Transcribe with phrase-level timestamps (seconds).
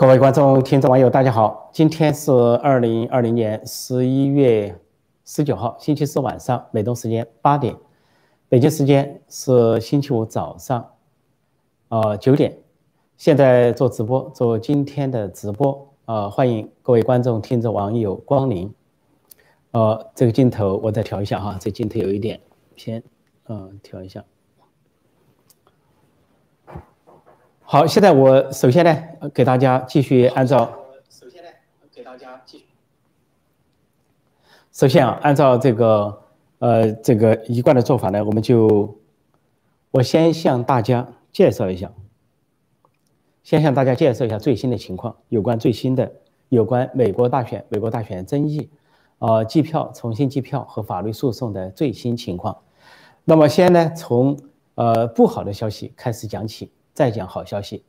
[0.00, 1.68] 各位观众、听众、网友，大家好！
[1.74, 4.74] 今天是二零二零年十一月
[5.26, 7.76] 十九号，星期四晚上，美东时间八点，
[8.48, 10.92] 北京时间是星期五早上，
[11.90, 12.56] 呃九点。
[13.18, 18.72] 现在做直播，做今天的直播，呃，欢迎各位观众、听众、网友光临。
[19.72, 22.40] 呃，这个镜头我再调一下哈，这镜头有一点
[22.74, 23.02] 偏，
[23.48, 24.24] 嗯，调一下。
[27.72, 28.98] 好，现在我首先呢，
[29.32, 30.68] 给大家继续按照，
[31.08, 31.48] 首先呢，
[31.94, 32.64] 给大家继续，
[34.72, 36.20] 首先啊，按照这个
[36.58, 38.98] 呃这个一贯的做法呢，我们就
[39.92, 41.92] 我先向大家介绍一下，
[43.44, 46.12] 先向大家介绍一下最新的情况，有关最新的
[46.48, 48.68] 有关美国大选、美国大选争议，
[49.20, 52.62] 呃，计票、重新计票和法律诉讼的最新情况。
[53.24, 54.36] 那么先呢，从
[54.74, 56.72] 呃不好的消息开始讲起。
[57.00, 57.82] 再讲好消息，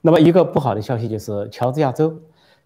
[0.00, 2.18] 那么一个不好的消息就是乔治亚州，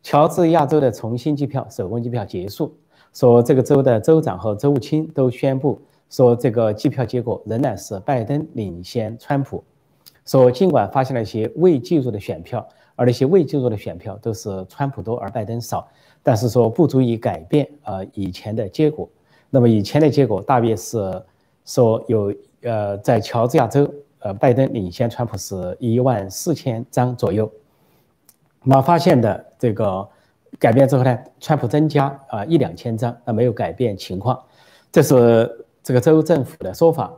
[0.04, 2.72] 乔治亚州的重新计票、手工计票结束，
[3.12, 9.64] 说这个州的州长和州务卿都宣布说这个计票结果仍然是拜登领先川普，
[10.24, 15.88] 说尽管发现了一些未计入的选票，而那些未计入的选票都是川普多而拜登少，
[16.22, 19.08] 但是说不足以改变呃以前的结果。
[19.50, 21.20] 那么以前的结果大约是
[21.64, 22.32] 说有
[22.62, 23.92] 呃在乔治亚州。
[24.20, 27.50] 呃，拜登领先川普是一万四千张左右。
[28.62, 30.06] 那发现的这个
[30.58, 34.38] 改变之后呢，川普增加啊一两千张，那没有改变情况，
[34.92, 37.10] 这是这个州政府的说法。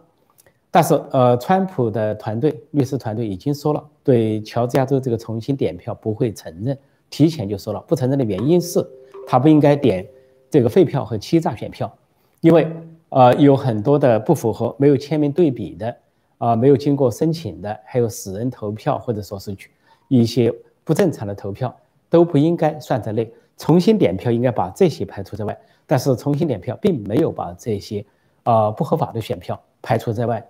[0.71, 6.79] 但是呃，川普的团队律师团队已经说了，对乔治亚州这个重新点票不会承认，
[7.11, 8.83] 提前就说了，不承认的原因是
[9.27, 10.07] 他不应该点
[10.49, 11.93] 这个废票和欺诈选票，
[12.41, 12.67] 因为
[13.09, 15.95] 呃有很多的不符合，没有签名对比的。
[16.43, 19.71] 啊，没有经过申请的，还有死人投票，或者说是去
[20.09, 21.73] 一些不正常的投票，
[22.11, 23.33] 都不应该算在内。
[23.57, 28.05] 重新点票应该把这些排除在外，但是重新点票并没有把这些
[28.43, 30.45] 啊不合法的选票排除在外。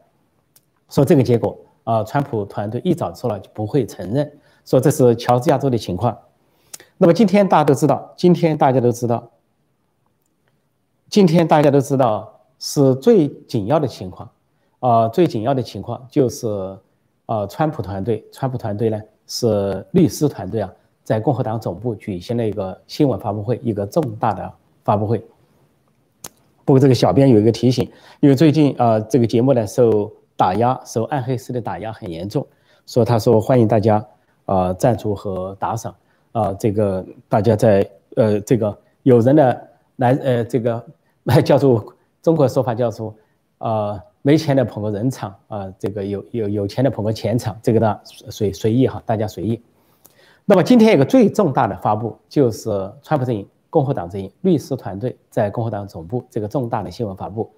[0.88, 4.32] 说这个结果啊，川普团队一早说了就不会承认，
[4.64, 6.16] 说这是乔治亚州的情况。
[6.97, 9.30] 那么今天大家都知道，今天大家都知道，
[11.10, 14.30] 今天大家都知道是最紧要的情况。
[14.82, 16.48] 啊，最紧要的情况就是，
[17.26, 20.72] 呃，川普团队，川普团队呢是律师团队啊，
[21.04, 25.25] 在共和党总部举行了一个新闻发布会，一个重大的发布会。
[26.65, 27.88] 不过这个小编有一个提醒，
[28.19, 32.44] 因为最近啊，这个节目呢受打压，受暗黑式的打压很严重，
[32.84, 34.04] 说他说欢迎大家
[34.47, 35.94] 啊赞助和打赏
[36.32, 39.56] 啊，这个大家在呃这个有人呢
[39.94, 40.84] 来呃这个
[41.44, 43.15] 叫做中国说法叫做
[43.59, 44.03] 啊。
[44.22, 49.60] 没钱的捧个人场啊，这个有有有钱的捧个钱场，这个呢随随意哈，大家随意。
[50.44, 52.71] 那么今天有个最重大的发布，就是
[53.03, 57.50] 川普阵营、共和党阵营律师团队在共和党总部这个重大的新闻发布，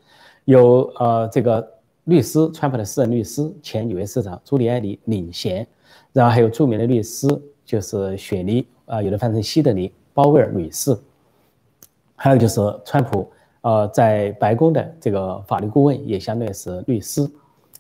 [0.47, 1.67] 有呃这个
[2.05, 5.67] 律师，川普的私人律师，前纽约市长朱利安尼领衔，
[6.15, 7.29] 然后还有著名的律师，
[7.67, 10.97] 就是雪梨啊，有的翻成西德尼鲍威尔女士，
[12.17, 13.31] 还有就是川普。
[13.65, 17.27] 呃，在白宫的这个法律顾问也相当于是律师，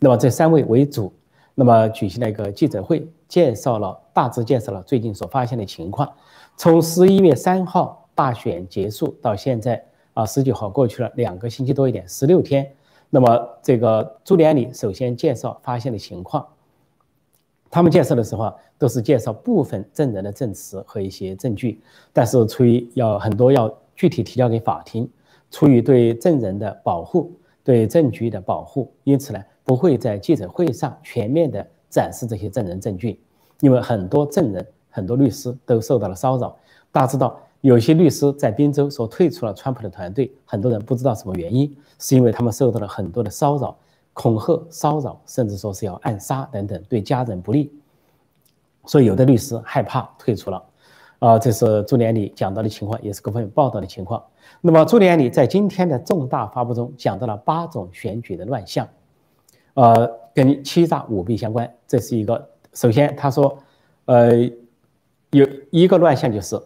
[0.00, 1.12] 那么这三位为主，
[1.54, 6.10] 那么举行了一个记者会，介绍了大致介绍了最近所发现的情况。
[6.56, 9.84] 从十一月三号大选结束到现在
[10.14, 12.66] 啊，十九号过去了两个星期多一点，十六天。
[13.10, 16.46] 那么这个朱利安里首先介绍发现的情况，
[17.70, 21.78] 他们介绍的时候啊，都是介绍部分证人的证词和一些证据，
[22.10, 25.06] 但是出于要很多要具体提交给法庭。
[25.54, 27.32] 出于对证人的保护，
[27.62, 33.20] 对证据的保护，因此呢，不会在记者会上全面的展示这些证人证据，
[33.60, 36.56] 因为很多证人、很多律师都受到了骚扰。
[36.90, 43.76] 大家知道，有些律师在宾州说退出了川普的团队，很多人不知道什么原因，是因为他们受到了很多的骚扰、
[44.12, 47.72] 恐吓、骚扰，甚至说是要暗杀等等，对家人不利，
[48.86, 50.60] 所以有的律师害怕退出了。
[51.24, 54.22] 啊，这是朱连理讲到的情况，也是各方面报道的情况。
[54.60, 58.86] 那么，朱连理在今天的重大发布中讲到了八种选举的乱象，
[59.72, 61.72] 呃，跟欺诈舞弊相关。
[61.86, 63.56] 这是一个，首先他说，
[64.04, 64.34] 呃，
[65.30, 66.60] 有一个乱象就是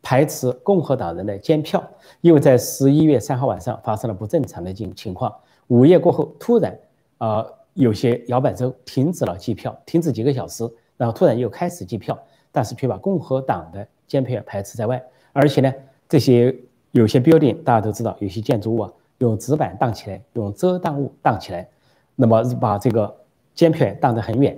[0.00, 1.82] 排斥共和党人的监票，
[2.20, 5.34] 因为在十一月三号晚上发生了不正常的情情况，
[5.66, 6.78] 午夜过后突然
[7.18, 10.62] 啊，有些摇摆州停止了计票，停止几个小时，
[10.96, 12.16] 然后突然又开始计票，
[12.52, 15.02] 但是却把共和党的监票排斥在外，
[15.32, 15.72] 而且呢，
[16.08, 16.54] 这些
[16.92, 21.68] 有些 building 大家都知道，有些建筑物啊，用纸板挡起来，用遮挡物挡起来，
[22.16, 23.14] 那么把这个
[23.54, 24.56] 监票挡得很远。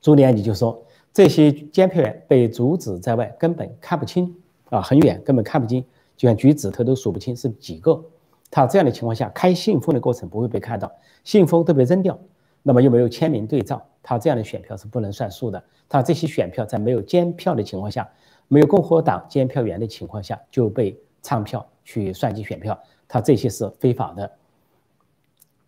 [0.00, 0.82] 朱利安尼就说，
[1.12, 4.34] 这些监票员被阻止在外，根本看不清
[4.70, 5.84] 啊，很远根本看不清，
[6.16, 8.04] 就像举指头都数不清是几个。
[8.50, 10.92] 他这样的情况下，开信封的过程不会被看到，
[11.24, 12.18] 信封都被扔掉，
[12.62, 15.64] 那么又没有签名对照，他这样的选票是不能算数的。
[15.88, 18.08] 他这些选票在没有监票的情况下，
[18.46, 22.78] 没有共和党监票员的情况下就被唱票去算计选票，
[23.08, 24.30] 他这些是非法的。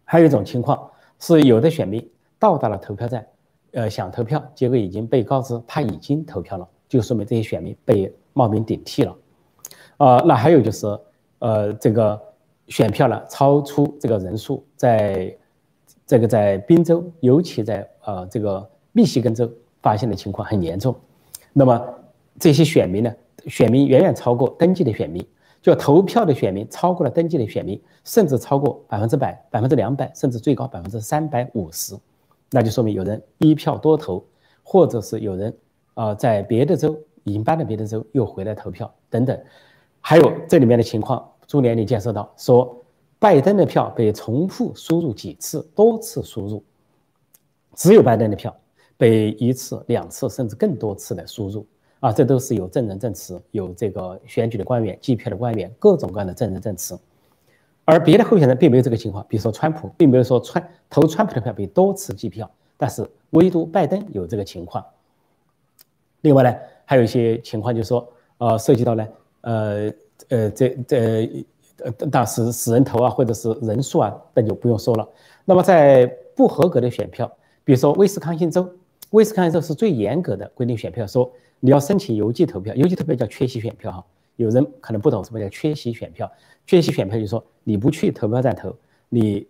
[0.05, 0.89] 还有一种情况
[1.19, 3.27] 是，有的选民到达了投票站。
[3.73, 9.15] 呃，想投票，结果已经被告知他已经投票了，就说明这些选民被冒名顶替了。
[9.99, 10.87] 啊，那还有就是，
[11.41, 12.19] 呃，这个
[12.69, 15.37] 选票呢超出这个人数，在
[16.07, 19.51] 这个在宾州，尤其在呃这个密西根州
[19.83, 20.95] 发现的情况很严重。
[21.53, 21.95] 那么
[22.39, 23.13] 这些选民呢，
[23.47, 25.27] 选民远远超过登记的选民，
[25.61, 31.97] 就投票的选民超过了登记的选民，甚至超过百分之百、百分之两百，甚至最高百分之三百五十。
[32.51, 34.25] 那就说明有人一票多投，
[34.63, 35.53] 或者是有人
[35.95, 39.37] 啊在别的州已经搬到别的州又回来投票等等，
[40.01, 42.85] 还有这里面的情况，朱连你介绍到说，
[43.19, 46.63] 拜登的票被重复输入几次，多次输入，
[47.75, 48.55] 只有拜登的票
[48.97, 51.67] 被一次、两次甚至更多次的输入
[52.01, 56.99] 啊，这都是有证人证词，有这个选举的官员、计票的官员，各种各样的证人证词。
[57.85, 64.85] 而别的候选人并没有这个情况，比如说川普，并没有说川投川普的票被多次计票，但是唯独拜登有这个情况。
[66.23, 66.55] 另外呢，
[66.85, 69.09] 还有一些情况就是说，呃，涉及到呢，
[69.43, 69.93] 呃
[70.29, 71.47] 呃，这这
[71.79, 75.09] 呃，当时死人头啊，或者是人数啊，那就不用说了。
[75.45, 77.31] 那么在不合格的选票，
[77.65, 78.69] 比如说威斯康星州，
[79.11, 81.31] 威斯康星州是最严格的规定选票，说
[81.61, 84.05] 你要申请邮寄投票，邮寄投票叫缺席选票哈。
[84.37, 86.31] 有人可能不懂什么叫缺席选票，
[86.67, 88.75] 缺席选票就是说你不去投票站投，
[89.09, 89.47] 你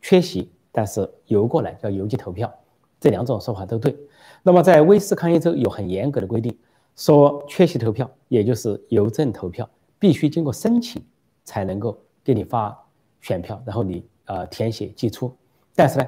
[0.00, 2.50] 缺席，但是邮过来叫邮寄投票，
[2.98, 3.94] 这两种说法都对。
[4.42, 6.56] 那么在威斯康星州有很严格的规定，
[6.96, 9.68] 说缺席投票，也就是邮政投票，
[9.98, 11.02] 必须经过申请
[11.50, 12.80] 才能够给你发
[13.20, 15.34] 选票，然后你呃填写寄出。
[15.74, 16.06] 但是呢，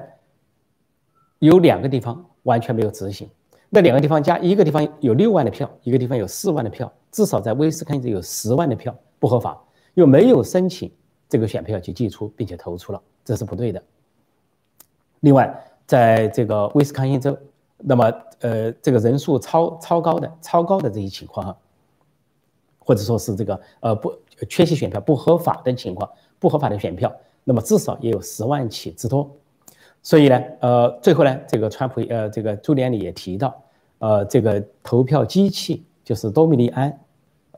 [1.39, 3.29] 有两个地方完全没有执行，
[3.69, 6.89] 那两个地方加一个地方有六万的票，一个地方有四万的票。
[7.11, 9.61] 至少在威斯康星州有十万的票不合法，
[9.95, 10.89] 又没有申请
[11.27, 13.83] 这个选票去寄出并且投出了，这是不对的。
[15.19, 15.53] 另外，
[15.85, 17.37] 在这个威斯康星州，
[17.77, 21.57] 那么呃这个人数超超高的超高的这些情况哈，
[22.85, 24.13] 或者说是这个呃不
[24.49, 26.09] 缺席选票不合法的情况，
[26.39, 27.13] 不合法的选票，
[27.43, 29.29] 那么至少也有十万起之多。
[30.01, 33.63] 所以呢，呃最后呢，这个川普呃这个朱联里也提到，
[33.99, 36.99] 呃这个投票机器就是多米尼安。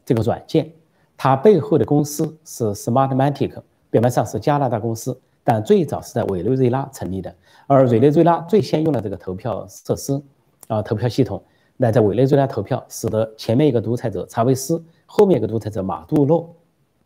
[0.08, 0.72] 这个软件，
[1.18, 3.54] 它背后的公司是 Smartmatic，
[3.90, 7.36] 表面上是加拿大公司，但最早是在委内瑞拉成立的。
[7.66, 10.22] 而委内瑞拉最先用了这个投票设施，
[10.68, 11.44] 啊，投票系统，
[11.76, 16.56] 那在委内瑞拉投票，使得前面一个独裁者查韦斯，后面一个独裁者马杜罗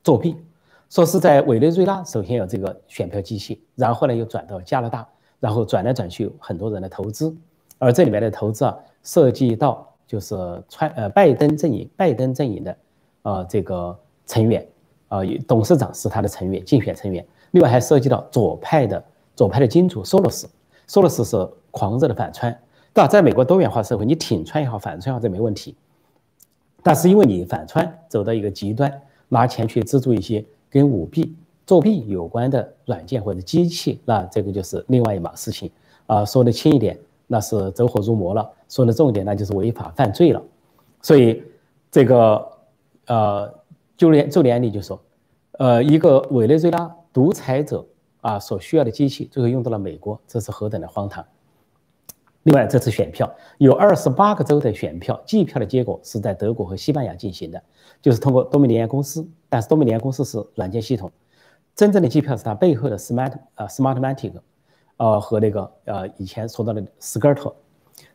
[0.04, 0.36] 作弊。
[0.90, 5.08] 说是在委内瑞拉首先有这个选票机器，然后呢又转到加拿大，
[5.40, 7.36] 然后转来转去很多人的投资，
[7.78, 10.36] 而这里面的投资啊，涉及到就是
[10.68, 12.76] 川呃拜登阵营，拜登阵营的。
[13.22, 14.66] 啊，这个成员
[15.10, 17.24] 啊，董事长是他的成员，竞选成员。
[17.52, 19.04] 另外还涉及到左派的
[19.36, 20.50] 左派的金主索罗斯，
[20.88, 22.50] 索罗斯是狂热的反川。
[22.94, 25.76] 当然，在美国多元化社会，你挺川也好，反川也好，这没问题。
[26.82, 28.92] 但是因为你反穿走到一个极端，
[29.28, 35.70] 拿钱去资助一些跟舞弊、作弊有关的软件或者机器，那这个就是另外一码事情
[36.08, 36.24] 啊。
[36.26, 40.42] 说的轻一点，那是走火入魔了；说的重一点，那就是违法犯罪了。
[41.02, 41.44] 所以
[41.92, 42.48] 这个。
[43.10, 43.52] 呃，
[43.98, 45.02] 就连就连你就说，
[45.54, 47.84] 呃，一个委内瑞拉独裁者
[48.22, 51.26] 啊所需要的机器，最后用到了美国，这是何等的荒唐！
[52.44, 57.62] 另外，这次选票有二十八个州的选票计票的结果是在德国和西班牙进行的，
[58.02, 61.12] 就是通过多米尼安公司，但是多米尼安公司是软件系统，
[61.76, 64.34] 真正的计票是它背后的 Smart 啊 Smartmatic，
[64.98, 67.54] 呃和那个呃以前说到的 Skirt，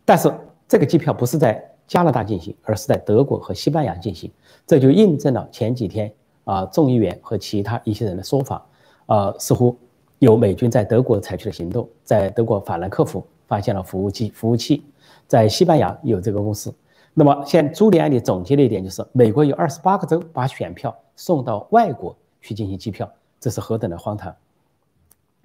[0.05, 0.33] 但是
[0.67, 1.71] 这个计票不是在。
[1.87, 4.33] 加拿大进行，而是在德国和西班牙进行，
[4.67, 6.11] 这就印证了前几天
[6.45, 8.67] 啊众议员和其他一些人的说法，
[9.05, 9.77] 啊似乎
[10.19, 13.23] 有美军在德国采取的行动，在德国法兰克福
[13.55, 14.85] 发现了服务器，服务器
[15.29, 16.75] 在西班牙有这个公司。
[17.13, 23.09] 那么现朱利安里总结的一点就是，美国有二十八个州把选票送到外国去进行计票，
[23.39, 24.35] 这是何等的荒唐！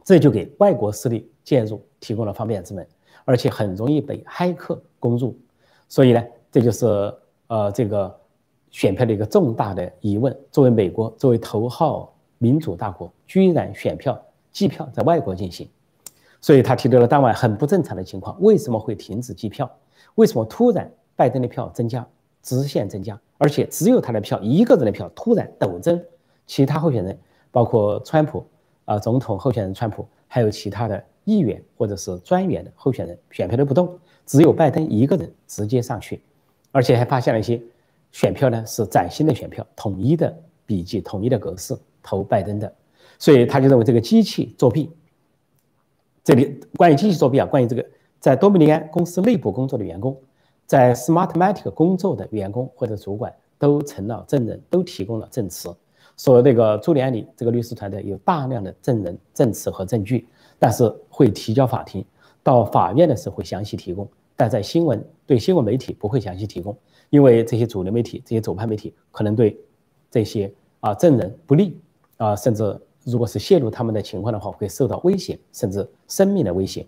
[0.03, 2.83] 这就给外国势力介入提供了方便之门，
[3.25, 5.37] 而且很容易被黑客攻入。
[5.87, 7.13] 所以呢，这就是
[7.45, 8.19] 呃这个
[8.71, 10.35] 选票的一个重大的疑问。
[10.49, 14.19] 作为美国，作为头号民主大国，居然选票
[14.51, 15.69] 计票在外国进行，
[16.41, 18.36] 所以他提到了当晚很不正常的情况。
[18.41, 19.69] 为什么会停止计票？
[20.15, 22.05] 为什么突然拜登的票增加，
[22.41, 26.01] 直线增加，而且只有他的票一个人的票突然陡增，
[26.48, 27.17] 其他候选人
[27.51, 28.46] 包括川普
[28.86, 36.22] 啊总统候选人川普，还有其他的议员或者是专员的候选人选票都不动，只有拜登一个人直接上去，
[36.72, 37.62] 而且还发现了一些
[38.12, 42.74] 选票呢是崭新的选票，统一的笔记，统一的格式投拜登的，
[43.17, 44.89] 所以他就认为这个机器作弊。
[46.29, 47.83] 这里关于机器作弊啊，关于这个
[48.19, 50.15] 在多米尼安公司内部工作的员工，
[50.67, 55.75] 在 Smartmatic 工作的员工或者主管都成了证人，都提供了证词，
[56.17, 60.27] 说那个朱利安里这个律师团队有大量的证人证词和证据，
[60.59, 62.05] 但是会提交法庭，
[62.43, 66.77] 到法院的时候会详细提供，但在新闻对新闻媒体不会详细提供，
[67.09, 69.59] 因为这些主流媒体、这些左派媒体可能对
[70.12, 71.75] 这些啊证人不利
[72.17, 72.79] 啊，甚至。
[73.03, 76.85] 如果是泄露他们的情况的话，会受到威胁，甚至生命的威胁。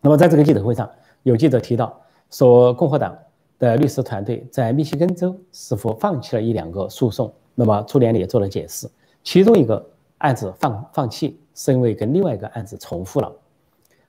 [0.00, 0.88] 那么，在这个记者会上，
[1.22, 3.16] 有记者提到说，共和党
[3.58, 7.32] 的律师团队在密西根州是否放弃了一两个诉讼？
[7.54, 8.88] 那么，朱连里也做了解释，
[9.24, 9.84] 其中一个
[10.18, 13.32] 案子放放弃是因为跟另外一个案子重复了，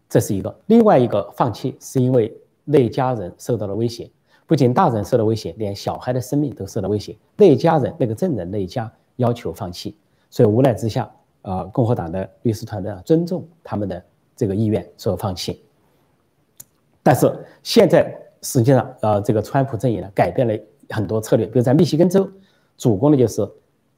[0.07, 2.31] 这是一个；另外一个放弃是因为
[2.63, 4.09] 那家人受到了威胁，
[4.45, 7.17] 不仅大人受到威胁，连小孩的生命都受到威胁。
[7.36, 9.95] 那家人那个证人那一家要求放弃。
[10.29, 11.09] 所以无奈之下，
[11.41, 14.03] 呃，共和党的律师团队啊，尊重他们的
[14.36, 15.63] 这个意愿，所以放弃。
[17.01, 17.33] 但是
[17.63, 20.53] 现在实际上，呃，这个川普阵营呢，改变了
[20.89, 22.29] 很多策略，比如在密西根州，
[22.77, 23.50] 主攻的就是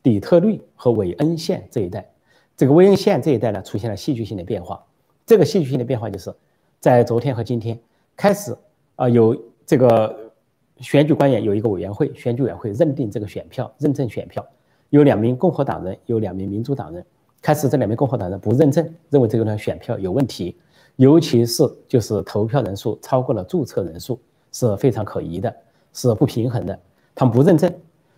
[0.02, 2.10] 底特律和韦恩县这一带。
[2.56, 4.84] 这个韦恩县这一带呢，出现了戏剧性的变化。
[5.26, 6.34] 这个戏剧性的变化就是
[6.80, 7.80] 在昨天和今天
[8.16, 8.56] 开始，
[8.96, 9.36] 啊，有
[9.66, 10.32] 这个
[10.78, 14.46] 选举官员有一个委员会，选举委员会认定这个选票，认证选票。
[14.92, 17.04] 有两名共和党人，有两名民主党人。
[17.42, 20.56] 开始这两名共和党人不认证，认为这个呢选票有问题，
[20.98, 24.20] 尤其是就是投票人数超过了注册人数，
[24.52, 25.56] 是非常可疑的，
[25.94, 26.78] 是不平衡的。
[27.16, 27.74] 他们不认证，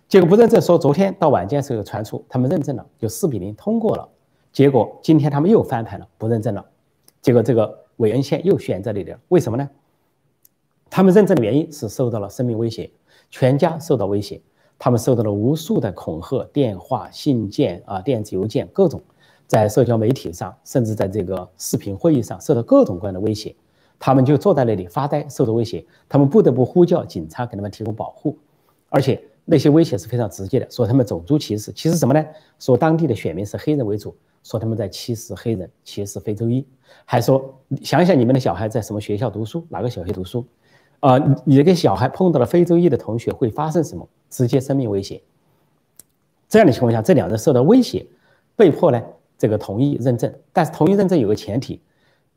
[0.08, 4.08] 结果不认证，说昨天到晚间时候传出他们认证了，就四比零通过了。
[4.52, 6.66] 结果今天他们又翻盘了，不认证了。
[7.22, 9.70] 结果这个韦恩县又选这里的，为什么呢？
[10.90, 12.90] 他们认证的原因是受到了生命威胁，
[13.30, 14.40] 全家受到威胁。
[14.78, 19.00] 他们受到了无数的恐吓电话、信件啊、电子邮件，各种
[19.46, 23.54] 在社交媒体上，甚至在这个视频会议上受到各种各样的威胁。
[23.98, 28.36] 他们就坐在那里发呆，受到威胁，他们不得不呼叫警察给他们提供保护。
[28.90, 32.22] 而且那些威胁是非常直接的，说他们种族歧视，歧视什么呢？
[32.58, 36.66] 说当地的选民是黑人为主，说他们在歧视黑人、歧视非洲裔，
[37.04, 40.44] 还说想想你们的小孩在什么学校读书，哪个小学读书。
[41.00, 44.06] 啊，你这个小孩碰到了非洲裔的同学会发生什么？
[44.34, 45.22] 直接生命威胁。
[46.48, 48.04] 这样的情况下，这两人受到威胁，
[48.56, 49.00] 被迫呢
[49.38, 50.34] 这个同意认证。
[50.52, 51.80] 但是同意认证有个前提，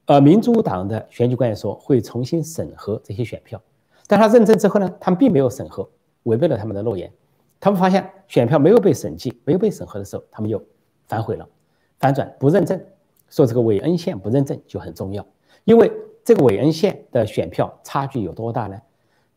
[0.05, 3.59] 呃，民主党的选举官员说会重新审核这些选票。
[4.05, 5.89] 但他认证之后呢，他们并没有审核，
[6.23, 7.11] 违背了他们的诺言。
[7.59, 10.63] 他们发现选票没有被审计、没有被审核的时候，他们又
[11.07, 11.49] 反悔了，
[11.97, 12.79] 反转不认证，
[13.27, 15.25] 说这个韦恩县不认证就很重要，
[15.63, 15.91] 因为。
[16.27, 18.77] 这个韦恩县的选票差距有多大呢？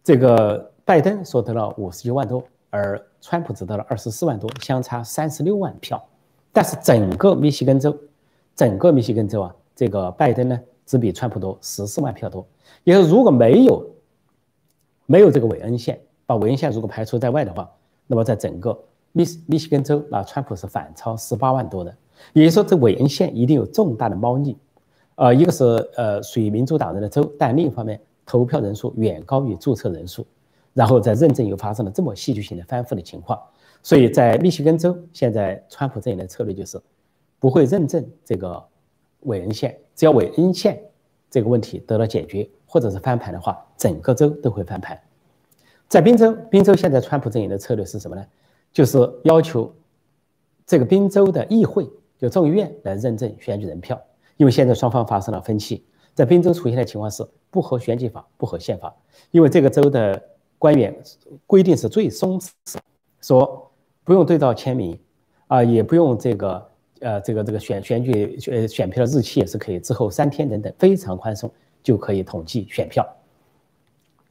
[0.02, 6.02] 这个拜登所得了五十九万多，而川普只得了二十四万多，相差三十六万票。
[6.52, 7.96] 但是整个密西根州，
[8.56, 12.44] 整个密西根州啊，这个拜登呢只比川普多十四万票多。
[12.84, 13.88] 也就是如果没有
[15.06, 17.70] 没有这个韦恩县，把韦恩县如果排除在外的话，
[18.06, 18.76] 那么在整个
[19.12, 21.94] 密密西根州，那川普是反超十八万多的。
[22.32, 24.56] 也就是说，这韦恩县一定有重大的猫腻。
[25.14, 25.64] 呃，一个是
[25.96, 30.26] 呃属于民主党人的州，但另一方面投票人数远高于注册人数，
[30.72, 33.40] 然后在认证又发生了这么戏剧性的翻覆的情况，
[33.82, 36.80] 所以在密歇根州，现在川普阵营的策略就是
[37.38, 38.62] 不会认证这个
[39.20, 40.80] 韦恩县，只要韦恩县
[41.30, 45.00] 这个问题得到解决，或者是翻盘的话，整个州都会翻盘。
[45.88, 48.24] 在宾州，宾州现在川普阵营的策略是什么呢？
[48.72, 49.74] 就是要求
[50.64, 54.00] 这个宾州的议会，就众议院来认证选举人票。
[54.36, 55.84] 因为现在双方发生了分歧，
[56.14, 58.94] 在宾州出现的情况是不合选举法，不合宪法。
[59.32, 60.22] 因为这个州的
[60.60, 60.96] 官员
[61.44, 62.50] 规定是最松弛，
[63.20, 63.68] 说
[64.04, 64.96] 不用对照签名，
[65.48, 66.68] 啊，也不用这个
[67.00, 71.50] 呃这个这个选选举选选票的日期也是可以之后三天等等，非常宽松
[71.82, 73.04] 就可以统计选票。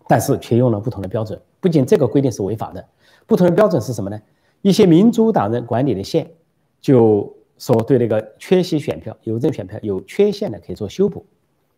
[0.08, 2.88] 但是却用了不同的标准，不仅这个规定是违法的，
[3.28, 4.22] 不同的标准是什么呢？
[4.62, 6.32] 一些民主党人管理的县
[6.80, 7.36] 就。
[7.60, 11.26] 说对那个缺席选票、邮政选票有缺陷的可以做修补，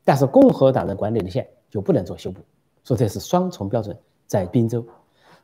[0.06, 2.40] 但是共和党人管理的县就不能做修补。
[2.84, 3.98] 说这是双重标准
[4.32, 4.82] 在宾州，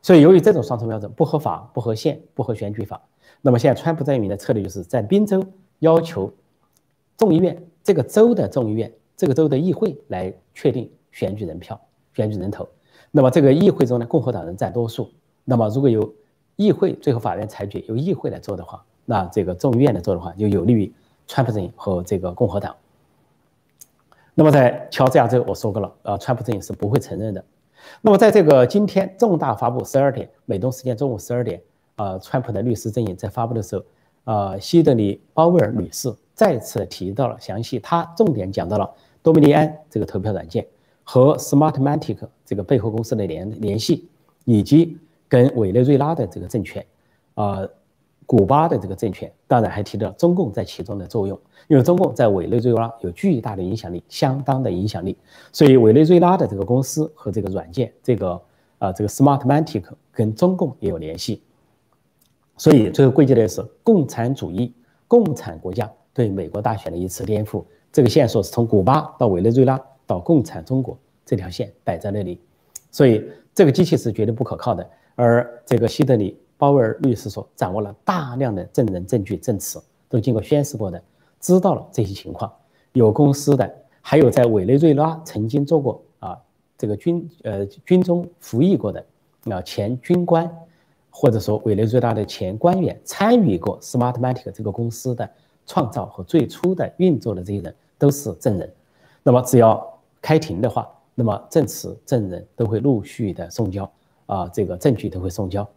[0.00, 2.98] 所以由于这种双重标准不合法、不合宪、不合选举法，
[3.42, 5.44] 那么现在川普阵营的策略就是在宾州
[5.80, 6.32] 要求
[7.18, 11.78] 众议院这个州的众议院、这个州的议会来确定选举人票、
[12.14, 12.66] 选举人头。
[13.10, 15.10] 那么这个议会中呢，共和党人占多数。
[15.44, 16.10] 那么如果由
[16.56, 20.90] 议会最后法院裁决由议会来做的话，那这个众议院来做的话，就有利于
[21.26, 22.74] 川普阵营和这个共和党。
[24.34, 27.44] 那么在乔治亚州，我说过了，呃，川普阵营是不会承认的。
[28.00, 31.60] 那么在这个今天重大发布十二点美东时间中午十二点，
[31.96, 33.84] 呃，川普的律师阵营在发布的时候，
[34.24, 38.90] 呃，希德里鲍威尔女士再次提到了详细，她重点讲到了
[39.22, 40.66] 多米尼安这个投票软件
[41.02, 44.08] 和 Smartmatic 这个背后公司的联联系，
[44.44, 46.84] 以及跟委内瑞拉的这个政权，
[47.34, 47.68] 呃。
[48.28, 55.16] 古巴的这个政权，当然还提到中共在其中的作用，因为中共在委内瑞拉有巨大的影响力，相当的影响力，
[55.50, 58.38] 所以委内瑞拉的这个公司和这个软件，这个
[58.76, 59.82] 啊这个 Smartmatic
[60.12, 61.42] 跟中共也有联系，
[62.58, 64.74] 所以最后归结的是共产主义、
[65.06, 67.64] 共产国家对美国大选的一次颠覆。
[67.90, 72.38] 这个线索是从古巴到委内瑞拉到共产中国这条线摆在那里，
[72.90, 74.86] 所以这个机器是绝对不可靠的。
[75.14, 76.38] 而这个希德里。
[76.58, 81.00] 鲍威尔律师说，掌握了大量的证人、证据、证词，都经过宣誓过的，
[81.40, 82.52] 知道了这些情况。
[82.92, 83.72] 有公司的，
[84.02, 86.36] 还有在委内瑞拉曾经做过啊，
[86.76, 89.04] 这个军呃军中服役过的
[89.44, 90.50] 啊前军官，
[91.10, 95.30] 或者说委内瑞拉的前官员，参与过 Smartmatic 这个公司的
[95.64, 98.68] 创造和最初的运作的这些人都是证人。
[99.22, 99.86] 那么只要
[100.20, 103.88] 开庭的话，那么证词、证人都会陆续的送交
[104.26, 105.68] 啊，这个证据都会送交。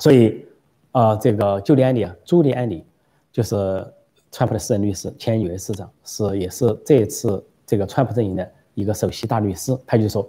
[0.00, 0.46] 所以，
[0.92, 2.82] 啊，这个朱利安里啊，朱利安里
[3.30, 3.86] 就是
[4.32, 9.78] 川普的私人律师，前纽约市长，是也是这一次这个川普阵营的一个首席大律师。
[9.86, 10.26] 他就说，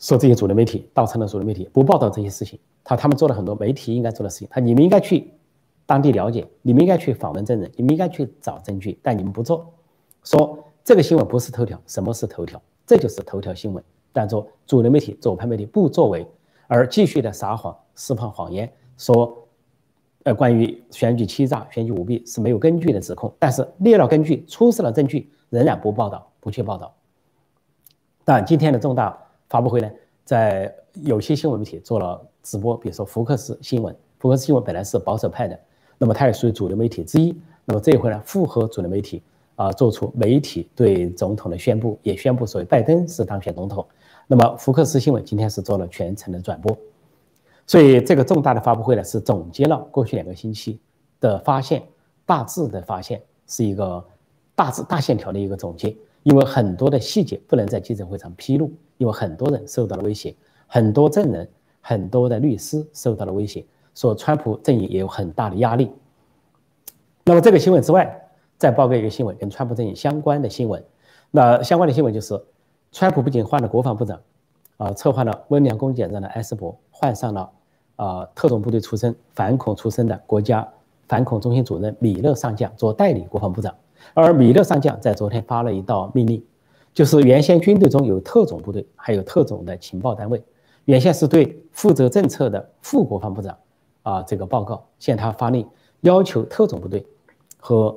[0.00, 5.30] 说这些主流媒体，稻城的主流媒体不报道这些事情，他他们做了很多媒体应该做的事情，他你们应该去
[5.86, 9.72] 当地了解，你们应该去访问证人，你们应该去找证据，但你们不做，
[10.24, 12.60] 说这个新闻不是头条，什么是头条？
[12.84, 13.80] 这就是头条新闻。
[14.12, 16.26] 但说主流媒体、左派媒体不作为。
[16.68, 19.36] 而继续的撒谎、释放谎言，说，
[20.24, 26.94] 呃，关于选举欺诈、选举舞弊是没有根据的指控，但是列了根据、出示了证据，仍然不报道、不去报道。
[28.24, 29.90] 但今天的重大发布会呢，
[30.24, 35.58] 在有些新闻媒体做了直播，比如说福克斯新闻，福克斯新闻本来是保守派的，
[35.98, 37.36] 那么它也属于主流媒体之一。
[37.64, 39.22] 那么这一回呢，复合主流媒体
[39.56, 43.84] 啊，做出媒体对总统的宣布，也宣布所谓拜登是当选总统。
[44.26, 46.76] 那么福克斯新闻今天是做了全程的转播，
[47.66, 50.78] 所以这个重大的发布会呢是总结了过去两个星期
[51.20, 51.82] 的发现，
[52.26, 54.04] 大致的发现是一个
[54.54, 60.34] 大致大线条的一个总结，因为很多的细节不能在记者会上披露，因为很多人受到了威胁，
[60.66, 61.48] 很多证人、
[61.80, 65.90] 很多的律师受到了威胁，说川普阵营也有很大的压力。
[67.24, 70.84] 那么这个新闻之外，再报告一个新闻，跟川普阵营相关的新闻，
[71.30, 72.38] 那相关的新闻就是。
[72.94, 74.20] 川普不仅换了国防部长，
[74.82, 77.50] 啊，策划了温良恭俭让的埃斯珀，换上了
[77.94, 80.68] 啊特种部队出身、反恐出身的国家
[81.06, 83.72] 反恐中心主任米勒上将做代理国防部长。
[84.12, 86.44] 而米勒上将在昨天发了一道命令，
[86.92, 90.42] 就是原先军队中有特种部队，还有特种的情报单位，
[90.86, 93.56] 原先是对负责政策的副国防部长
[94.02, 95.64] 啊这个报告，现他发令
[96.00, 97.06] 要求特种部队
[97.60, 97.96] 和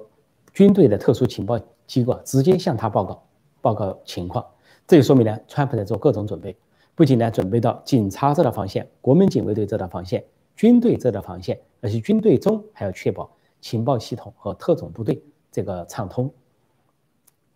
[0.54, 3.24] 军队的特殊情报机构直接向他报告
[3.60, 4.46] 报告情况。
[4.88, 6.56] 这就说明呢，川普在做各种准备，
[6.96, 10.24] 不仅呢准备到警察这道防线、国民警卫队这道防线、
[10.56, 13.30] 军队这道防线，而且军队中还要确保
[13.60, 16.32] 情报系统和特种部队这个畅通。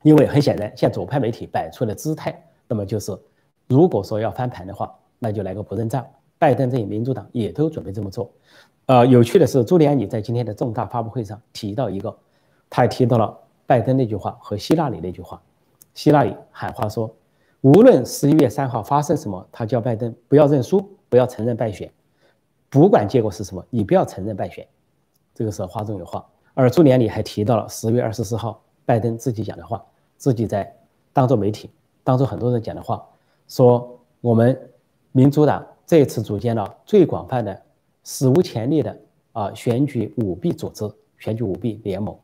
[0.03, 3.17] 因为很显然，像左派媒体摆出的姿态，那么就是
[3.67, 6.05] 如果说要翻盘的话，那就来个不认账。
[6.37, 8.29] 拜登这些民主党也都准备这么做。
[8.87, 12.17] 呃，有趣的是，朱利安尼在今天的重大发布会上提到一个，
[12.69, 15.41] 他也提到了拜登那句话和希拉里那句话。
[15.93, 17.13] 希拉里喊话说。
[17.61, 21.91] 无论十一月三号发生什么，他叫拜登不要认输，不要承认败选，
[22.69, 24.65] 不管结果是什么，你不要承认败选。
[25.35, 26.25] 这个是话中有话。
[26.53, 29.83] 而朱连里还提到了十月二十四号拜登自己讲的话，
[30.15, 30.73] 自己在
[31.11, 31.69] 当做媒体、
[32.01, 33.05] 当做很多人讲的话，
[33.49, 34.57] 说我们
[35.11, 37.61] 民主党这次组建了最广泛的、
[38.05, 38.97] 史无前例的
[39.33, 42.15] 啊选举舞弊组织、选举舞弊联盟。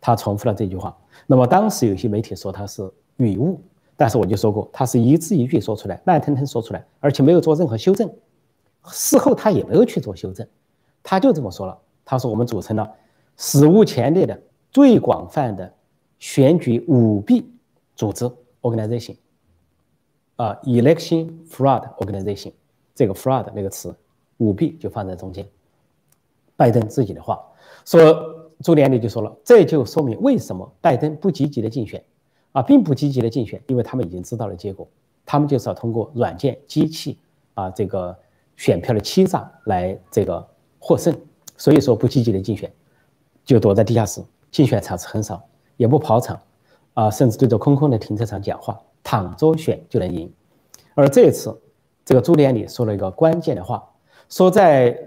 [0.00, 0.96] 他重复了这句话。
[1.28, 3.60] 那么当时有些媒体说他是语误。
[4.00, 8.10] 但是我就说过，他是一字一句说出来，慢腾腾说出来，而且没有做任何修正。
[8.86, 10.48] 事后他也没有去做修正，
[11.02, 11.78] 他就这么说了。
[12.02, 12.90] 他说：“我们组成了
[13.36, 15.70] 史无前例的最广泛的
[16.18, 17.52] 选举舞弊
[17.94, 18.24] 组织
[18.62, 19.16] （organization）。
[20.36, 22.54] 啊，election fraud organization，
[22.94, 23.94] 这个 fraud 那个词，
[24.38, 25.46] 舞弊就放在中间。
[26.56, 27.38] 拜登自己的话
[27.84, 32.02] 说，朱连理就说了，这就说明为什么拜登不积极的竞选。”
[32.52, 34.88] 啊，并不积极的竞选，因为他们已经知道了结果。
[35.24, 37.16] 他们就是要通过软件、机器
[37.54, 38.16] 啊这个
[38.56, 40.44] 选票的欺诈来这个
[40.80, 41.16] 获胜，
[41.56, 42.72] 所以说不积极的竞选，
[43.44, 45.40] 就躲在地下室，竞选场次很少，
[45.76, 46.40] 也不跑场，
[46.94, 50.32] 啊，甚至对着空空的停车场讲话，躺着选就能赢。
[50.94, 51.56] 而这一次，
[52.04, 53.88] 这个朱利安里说了一个关键的话，
[54.28, 54.98] 说在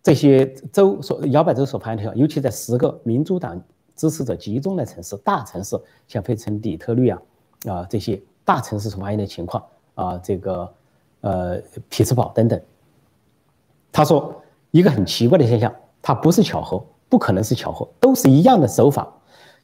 [0.00, 3.60] 这些州所摇摆州所盘的票，尤其在十个民主党
[4.00, 7.22] 支持者集中的城市、大城市，像费城、底特律啊
[7.66, 9.62] 啊这些大城市所发现的情况
[9.94, 10.72] 啊，这个
[11.20, 11.60] 呃
[11.90, 12.58] 匹兹堡等等。
[13.92, 19.06] 他说一个很奇怪的现象，它不是巧合，不可能是巧合，都是一样的手法，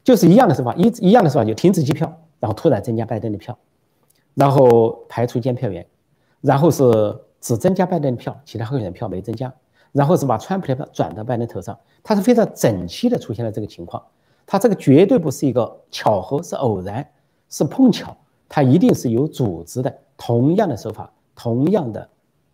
[0.04, 3.56] 就是一样的手法，一一样的手法就停止机票，然后突然增加拜登的票，
[4.34, 5.86] 然后排除监票员，
[6.42, 6.84] 然后是
[7.40, 9.50] 只增加拜登的票，其他候选人票没增加。
[9.92, 14.02] 然后是把川普的票转到拜登头上，他是非常整齐的出现了这个情况，
[14.46, 17.06] 他这个绝对不是一个巧合，是偶然，
[17.50, 18.16] 是碰巧，
[18.48, 22.08] 他一定是有组织的，同样的手法，同样的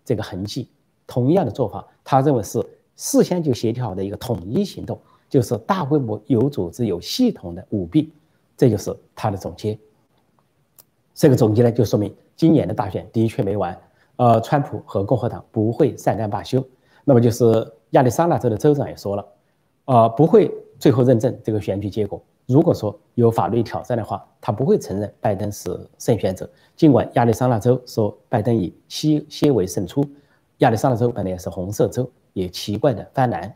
[0.04, 0.68] 这个痕迹，
[1.06, 2.64] 同样的做法，他认为是
[2.96, 8.10] 事先就协调好的一个统一行动，就是大规模有组织、有系统的舞弊，
[8.56, 9.78] 这就是他的总结。
[11.14, 13.78] 这个总结呢，就说明今年的大选的确没完，
[14.16, 16.64] 呃，川普和共和党不会善罢罢休。
[17.04, 19.26] 那么就是亚利桑那州的州长也说了，
[19.84, 20.50] 啊，不会
[20.82, 22.20] 最后认证这个选举结果。
[22.44, 26.50] 如果说有法律挑战的话，他不会承认拜登是胜选者。
[26.74, 30.04] 尽管亚利桑那州说拜登以西些微胜出，
[30.58, 33.54] 亚利桑那州本来也是红色州，也奇怪的翻蓝。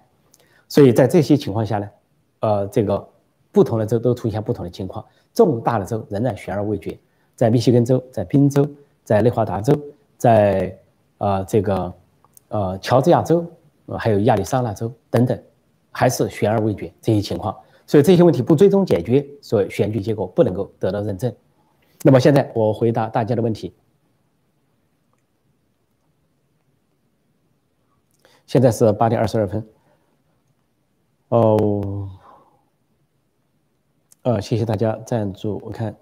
[0.68, 1.90] 所以在这些情况下呢，
[2.38, 3.04] 呃，这个
[3.50, 6.96] 不同的州都出现不同的情况，重大的州仍然悬而未决。
[7.34, 8.64] 在密歇根州、在宾州、
[9.02, 9.76] 在内华达州、
[10.16, 10.78] 在
[11.18, 11.92] 呃这个。
[12.48, 13.44] 呃，乔治亚州，
[13.98, 15.36] 还有亚利桑那州等等，
[15.98, 17.56] 还是悬而未决这些情况，
[17.86, 21.34] 所以这些问题不最终解决，所以选举结果不能够得到认证。
[22.02, 23.74] 那么现在我回答大家的问题。
[28.44, 29.66] 现在是八点二十二分。
[31.28, 32.10] 哦，
[34.20, 35.58] 呃，谢谢大家赞助。
[35.64, 35.96] 我看，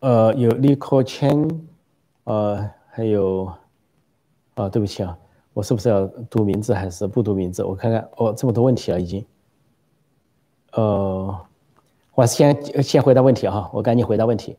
[0.00, 1.66] 呃，有李克谦。
[2.24, 3.50] 呃，还有，
[4.56, 5.18] 啊，对不起啊，
[5.54, 7.64] 我是不是要读名字还是不读名字？
[7.64, 9.24] 我看看，哦，这么多问题了已经。
[10.72, 11.40] 呃，
[12.14, 14.56] 我先先回答问题哈，我赶紧回答问题。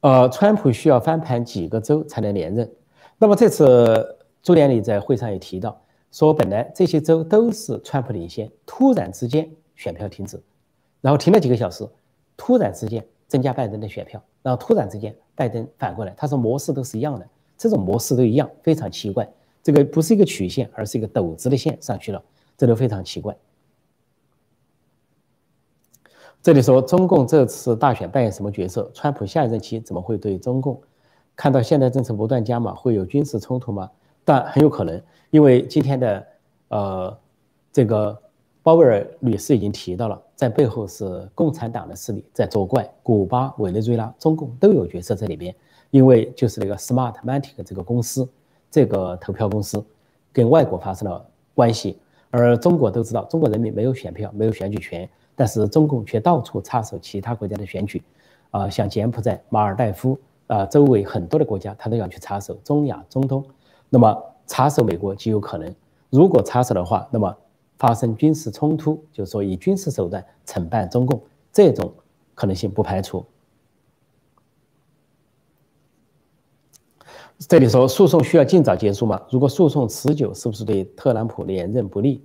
[0.00, 2.70] 呃，川普需要翻盘几个州才能连任？
[3.18, 5.78] 那么这次朱连理在会上也提到，
[6.12, 10.40] 说本来这些州都是川普领先，突然之间选票停止，
[11.00, 11.84] 然后停了几个小时，
[12.36, 15.14] 突然之间增加拜登的选票，然后突然之间。
[15.36, 17.28] 拜登反过来，他说模式都是一样的，
[17.64, 19.26] 这种模式都一样，非常奇怪。
[19.62, 22.22] 这个不是一个曲线，而是一个陡直的线上去了，
[22.58, 23.34] 这都非常奇怪。
[26.42, 28.90] 这里说中共这次大选扮演什么角色？
[28.92, 30.78] 川普下一任期怎么会对中共？
[31.34, 33.90] 看到现代政策不断加码，会有军事冲突吗？
[34.26, 36.26] 但很有可能，因为今天的
[36.68, 37.18] 呃
[37.72, 38.20] 这个。
[38.62, 45.54] 鲍威尔女士已经提到了，在背后是共产党的势力在作怪，古巴、委内瑞拉、中共都有角色在里边。
[45.94, 48.28] 因为就是那个 Smartmatic 这个公司，
[48.68, 49.80] 这个投票公司
[50.32, 51.96] 跟外国发生了关系，
[52.32, 58.02] 而中国都知道，中国人民没有选票，没有选举权，但是中共却到处插手其他国家的选举，
[58.50, 63.44] 啊，像柬埔寨、马尔代夫啊，周围很多的国家，他都要去插手中亚、中东，
[63.88, 65.72] 那么插手美国极有可能。
[66.10, 67.32] 如果插手的话，那么。
[67.76, 71.20] 发生军事冲突，就是说以军事手段惩办中共，
[71.52, 71.92] 这种
[72.32, 73.22] 可能性不排除。
[77.38, 79.20] 这里说诉讼需要尽早结束吗？
[79.30, 82.22] 如果诉讼持久，是不是对特朗普连任不利？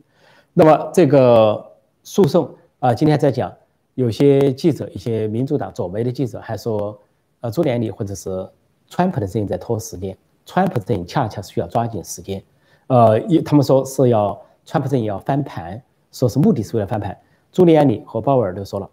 [0.53, 1.65] 那么这个
[2.03, 3.53] 诉讼啊，今天在讲，
[3.95, 6.97] 有些记者，一些民主党左媒的记者还说，
[7.41, 8.47] 呃，朱联理或者是
[8.87, 12.43] 川普的阵营在拖时间，川普的阵营恰恰是需要抓紧时间，
[12.87, 14.39] 呃，一他们说是要。
[14.65, 17.17] 川普阵营要翻盘，说是目的是为了翻盘。
[17.51, 18.87] 朱利安尼和鲍威尔都说了，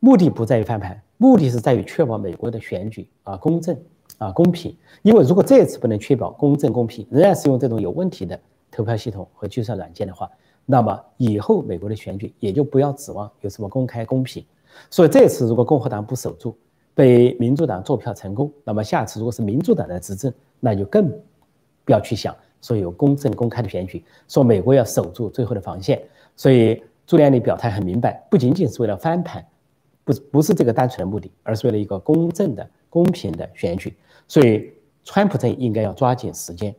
[0.00, 3.76] 目的不在于翻盘，目的是在于确保美国的选举啊公正
[4.18, 4.76] 啊公平。
[5.02, 8.38] 因为如果这次不能确保公正公平，仍然是用这种有问题的
[8.70, 10.30] 投票系统和计算软件的话，
[10.66, 14.44] 那么以后美国的选举也就不要指望有什么公开公平。
[14.90, 16.54] 所以这次如果共和党不守住，
[16.94, 21.08] 被民主党做票成功，那么下次如果是民主党的执政，那就更
[21.84, 22.34] 不要去想。
[22.60, 26.02] 说有公正公开的选举，说美国要守住最后的防线，
[26.34, 29.46] 所以朱利安尼表态很明白，不仅仅是为了翻盘，
[30.04, 33.96] 不不是这个单纯的目的，而是为了一个公正的、公平的选举。
[34.28, 36.74] 所以川普阵应该要抓紧时间。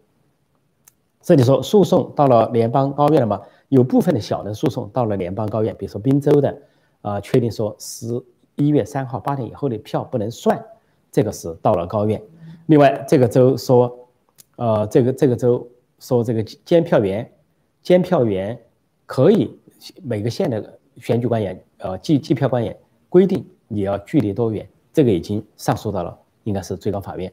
[1.22, 3.42] 这里说诉讼到了联邦高院了吗？
[3.68, 6.62] 有部分的小的诉讼到了联邦高院，比如说宾州的，
[7.02, 8.20] 啊，确定说十
[8.56, 10.60] 一月三号八点以后的票不能算，
[11.12, 12.20] 这个是到了高院。
[12.68, 14.10] 另外，这个州说，
[14.56, 15.68] 呃，这个这个州
[16.00, 17.32] 说这个监票员，
[17.84, 18.60] 监票员
[19.06, 19.56] 可以
[20.02, 22.76] 每个县的选举官员，呃，计计票官员
[23.08, 27.32] 规定你要距离多远，这个已经上诉到了，应该是最高法院。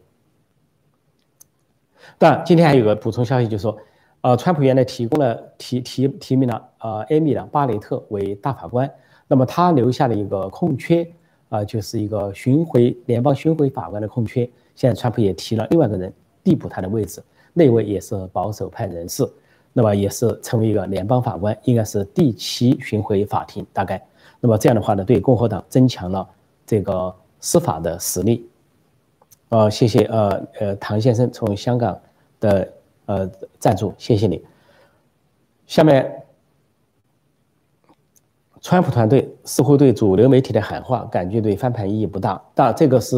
[2.18, 3.76] 但今天还有个补充消息，就是说，
[4.20, 8.90] 呃，川普原来提供了提提提名了呃艾米的巴雷特为大法官，
[9.28, 11.06] 那么他留下了一个空缺，
[11.48, 14.48] 啊，就是一个巡回联邦巡回法官的空缺。
[14.74, 19.26] 现在川普也提了另外一个人递补他的位置，那位也是保守派人士，
[19.72, 24.02] 那么也是成为一个联邦法官，应该是第七巡回法庭大概。
[24.40, 26.28] 那么这样的话呢，对共和党增强了
[26.66, 28.48] 这个司法的实力。
[29.56, 31.98] 呃，谢谢呃呃唐先生从香港
[32.40, 32.72] 的
[33.06, 34.44] 呃赞助，谢谢你。
[35.66, 36.26] 下面，
[38.60, 43.16] 川普团队似乎对主流媒体的喊话感觉对翻盘意义不大，但这个是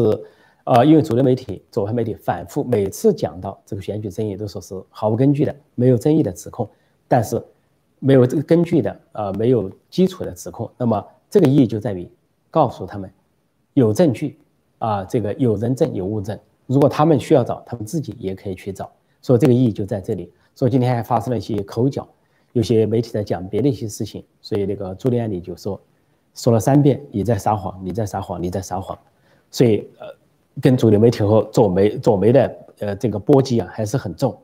[0.63, 6.69] 呃因为主流媒体、左派媒体反复每次讲到这个选举争议都说是毫无根据的、没有争议的指控，
[7.05, 7.43] 但是
[7.99, 12.09] 没有这个根据的呃没有基础的指控，那么这个意义就在于
[12.49, 13.11] 告诉他们
[13.73, 14.39] 有证据。
[14.79, 18.91] 啊，这个有人证有物证，如果他们需要找，他们自己也可以去找。
[19.21, 20.31] 所以这个意义就在这里。
[20.55, 22.07] 所以今天还发生了一些口角，
[22.53, 24.23] 有些媒体在讲别的一些事情。
[24.41, 25.79] 所以那个朱利安里就说，
[26.33, 28.97] 说了三遍你在撒谎，你在撒谎，你在撒谎。
[29.51, 30.07] 所以呃，
[30.61, 34.37] 跟主流媒体和左媒左媒的呃这个波及啊还是很重。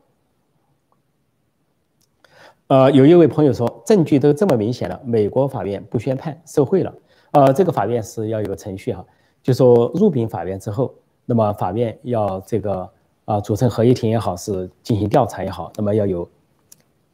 [2.68, 6.92] 呃，有一位朋友说，证据都这么明显了，美国法院不宣判受贿了。
[7.30, 9.04] 呃，这个法院是要有个程序哈。
[9.46, 10.92] 就说入禀法院之后，
[11.24, 12.90] 那么法院要这个
[13.26, 16.28] 啊组成合议庭也好，是进行调查也好，那么要有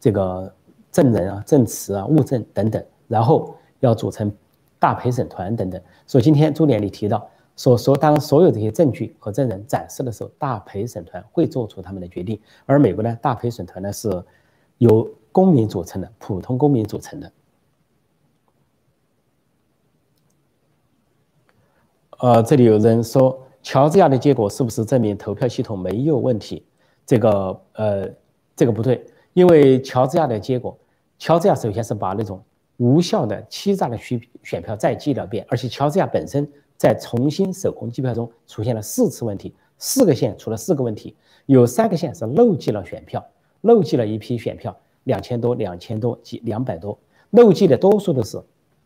[0.01, 0.51] 这个
[0.91, 4.33] 证人啊、证词啊、物证等等，然后要组成
[4.79, 5.79] 大陪审团等等。
[6.07, 12.41] 所以今天朱联里提到所说，当所有这些证据和证人展示的时候，大陪审团会做出他们的决定。
[12.65, 14.11] 而美国呢，大陪审团呢是
[14.79, 17.31] 由公民组成的，普通公民组成的。
[22.23, 26.65] 呃，这里有人说，乔治亚的结果是不是证明投票系统没有问题？
[27.05, 28.09] 这个呃，
[28.55, 30.79] 这个不对，因为乔治亚的结果，
[31.19, 32.41] 乔治亚首先是把那种
[32.77, 43.27] 无效的、欺诈的选选票再计了遍，而且乔治亚本身在重新手工计票中出现了四次问题，四个县出了四个问题，有三个县是漏记了选票，
[43.63, 46.97] 漏记了一批选票，两千多、两千多几两百多，
[47.31, 48.41] 漏记的多数都是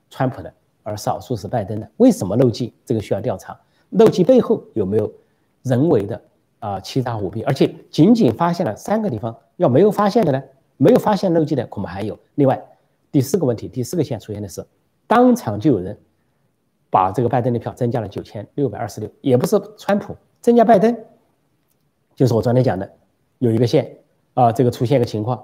[0.08, 0.50] 川普的。
[0.86, 2.72] 而少数是拜登的，为什么漏记？
[2.84, 3.58] 这个需要调查。
[3.90, 5.12] 漏记背后有没有
[5.62, 6.22] 人为的
[6.60, 7.42] 啊欺诈舞弊？
[7.42, 10.40] 而且仅仅发现了三个地方，要没有发现的呢？
[10.76, 12.16] 没有发现漏记的恐怕还有。
[12.36, 12.64] 另外，
[13.10, 14.64] 第四个问题，第四个线出现的是，
[15.08, 15.98] 当场就有人
[16.88, 20.96] 把这个拜登的票增加了九千六百二十六，也不是川普增加拜登，
[22.14, 22.88] 就是我昨天讲的，
[23.38, 23.98] 有一个县
[24.34, 25.42] 啊，这个出现一个情况，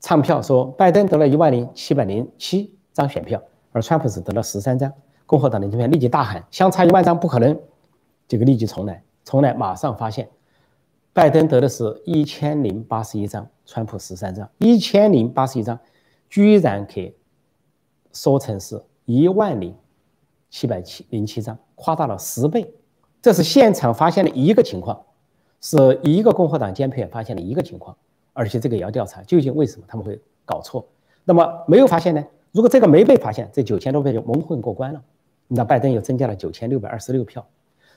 [0.00, 3.42] 唱票说拜登得了一万零七百零七张选票。
[3.74, 4.92] 而川普只得了十三张，
[5.26, 7.60] 共和党的这边立即大喊：“相差一万张不可能！”
[8.28, 10.28] 这个立即重来，重来，马上发现，
[11.12, 15.76] 拜登得的是一千零八十一张，川普十三张，一千零八十一张，
[16.30, 17.12] 居然可以
[18.12, 19.74] 说成是一万零
[20.50, 22.72] 七百七零七张，夸大了十倍。
[23.20, 25.04] 这是现场发现的一个情况，
[25.60, 27.96] 是一个共和党监票发现的一个情况，
[28.32, 30.86] 而且这个也要调查，究竟为什么他们会搞错？
[31.24, 32.24] 那么没有发现呢？
[32.54, 35.02] 如果这个没被发现，这九千多票就蒙混过关了。
[35.48, 37.44] 那拜登又增加了九千六百二十六票，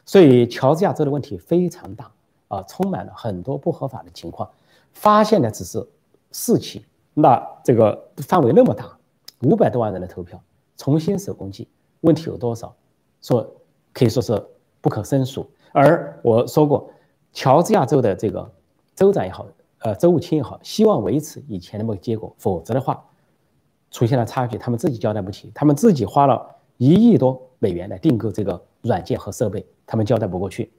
[0.03, 2.11] 所以乔治亚州的问题非常大
[2.47, 4.49] 啊，充满了很多不合法的情况。
[4.93, 5.87] 发现的只是
[6.31, 8.97] 四起，那这个范围那么大，
[9.43, 10.41] 五百多万人的投票
[10.75, 11.67] 重新手工计，
[12.01, 12.75] 问题有多少？
[13.21, 13.47] 说
[13.93, 14.43] 可以说是
[14.81, 15.47] 不可胜数。
[15.71, 16.89] 而我说过，
[17.31, 18.51] 乔治亚州的这个
[18.95, 19.45] 州长也好，
[19.81, 23.05] 呃，州务卿也好，希望维持以前那么个结果，否则的话。
[23.91, 26.45] 出现了差距，他们自己交代不起，他们自己花了
[26.77, 30.71] 一亿多美元来订购这个软件和设备，他们交代不过去。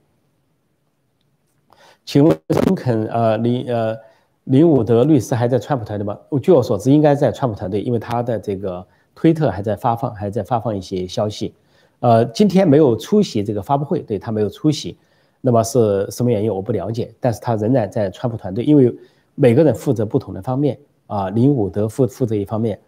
[2.05, 3.97] 请问林肯呃林呃
[4.45, 6.17] 林伍德律师还在川普团队吗？
[6.41, 11.53] 据我所知，应该在川普团队，因为他的这个推特还在发放，还在发放一些消息。
[11.99, 14.97] 呃，今天没有出席这个发布会，对他没有出席，
[15.41, 18.95] 那么是什么原因我不了解，但是他仍然在川普团队，因为
[19.35, 22.79] 每个人负责不同的方面啊，林伍德负负责一方面。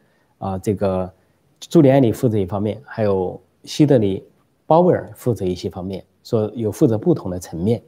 [0.41, 1.13] 啊，这个
[1.59, 4.23] 朱利安里负责一方面，还有希德里
[4.65, 7.79] 鲍威尔负责一些方面，说有负责不同的层面。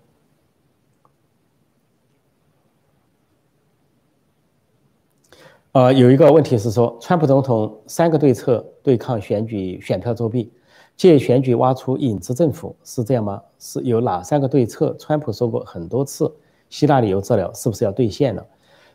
[5.71, 10.53] 呃，有一个问题是说，川普总统三个对策对抗选举选票作弊，
[10.95, 13.41] 借选举挖出影子政府是这样吗？
[13.57, 14.95] 是有哪三个对策？
[14.99, 16.31] 川普说过很多次，
[16.69, 18.45] 希拉里有治疗是不是要兑现了？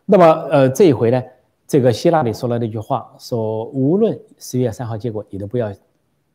[0.04, 1.20] 那么，呃，这一回呢，
[1.68, 5.70] 这个希拉里说了那句话，说无论十一月三号结果，你都不要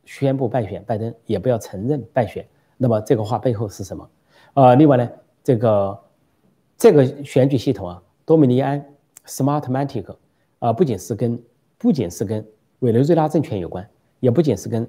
[0.06, 2.46] 宣布败选，拜登也不要承认败选。
[2.78, 4.08] 那么这个话背后是什么？
[4.54, 5.10] 呃，另外呢，
[5.43, 6.00] 这个
[6.78, 8.86] 这个选举系统啊，多米尼安
[9.26, 10.15] Smartmatic
[10.60, 11.41] 啊，不仅是跟
[11.80, 12.46] 不仅是跟
[12.80, 14.88] 委内瑞拉政权有关，也不仅是跟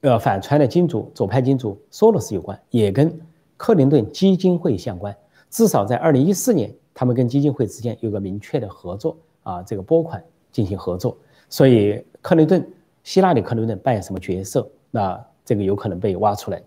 [0.00, 3.20] 呃，反川的金主、左派金主索罗斯有关，也跟
[3.56, 5.16] 克林顿基金会相关。
[5.48, 10.22] 至少在二零一四年，他们跟基金会之间有个明确的合作啊，这个拨款
[10.52, 11.16] 进行合作。
[11.48, 12.66] 所以，克林顿、
[13.02, 14.68] 希拉里·克林顿扮演什么角色？
[14.90, 16.62] 那这个有可能被挖出来。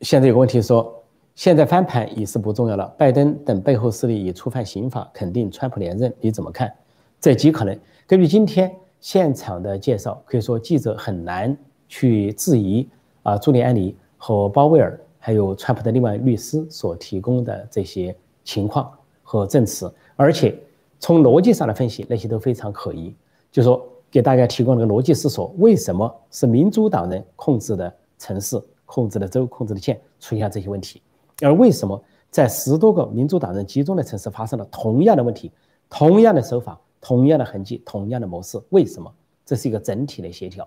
[0.00, 1.02] 现在有个问题说，
[1.34, 2.86] 现在翻盘已是不重要了。
[2.98, 6.72] 拜登等背后势力已触犯刑法，肯定川普连任，你怎么看？
[7.20, 7.78] 这极可能。
[8.06, 8.74] 根据今天。
[9.00, 12.84] 现场的介绍可以说记者很难去质疑
[13.22, 18.92] 啊，朱利安尼和鲍威尔还有川普的另外律师所提供的这些情况
[19.28, 20.58] 和证词，而且
[20.98, 23.14] 从逻辑上的分析，那些都非常可疑。
[23.52, 31.02] 就说给大家提供了个逻辑思索：为什么是民主党人控制的城市、控制的州、控制的县出现这些问题，
[31.42, 35.52] 而为什么在十多个民主党人集中的城市发生了同样的问题、
[35.90, 36.80] 同样的手法？
[37.00, 39.12] 同样的痕迹，同样的模式，为什么？
[39.44, 40.66] 这是一个整体的协调，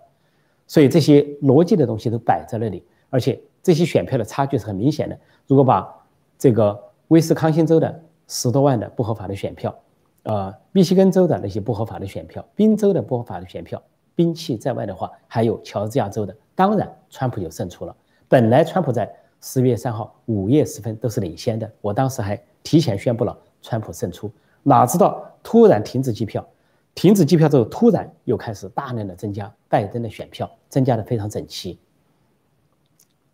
[0.66, 5.20] 所以这些逻辑的东西都摆在那里，而且这些选票的差距是很明显的。
[5.46, 5.94] 如果把
[6.40, 8.02] 这个威斯康星州的
[8.34, 9.78] 十多万的不合法的选票，
[10.24, 13.84] 呃，密西根州的那些不合法的选票，宾州的不合法的选票，
[14.16, 17.94] 兵弃在外的话，还有乔治亚州的，当然川普就胜出了。
[18.30, 24.32] 本来川普在十月三号午夜时分都是领先的，我当时还提前宣布了川普胜出。
[24.64, 26.48] 哪知道突然停止计票，
[26.96, 31.78] 停止计票之后，突然又开始大量的增加拜登的选票，增加的非常整齐。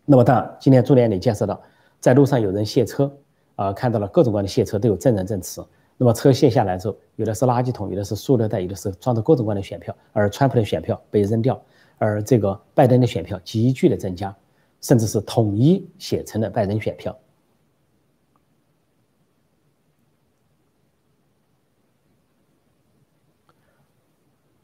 [0.05, 1.61] 那么，当然，今天朱连里介绍到，
[1.99, 3.15] 在路上有人卸车，
[3.57, 5.65] 啊，看到了各种各样的卸车都有证人证词。
[5.97, 11.59] 那么车卸下来之后，有的是垃圾桶，有的是塑料袋，有的是装着各种各样的选票，而川普的选票被扔掉，
[11.97, 14.33] 而这个拜登的选票急剧的增加，
[14.79, 17.17] 甚至是统一写成了拜登选票。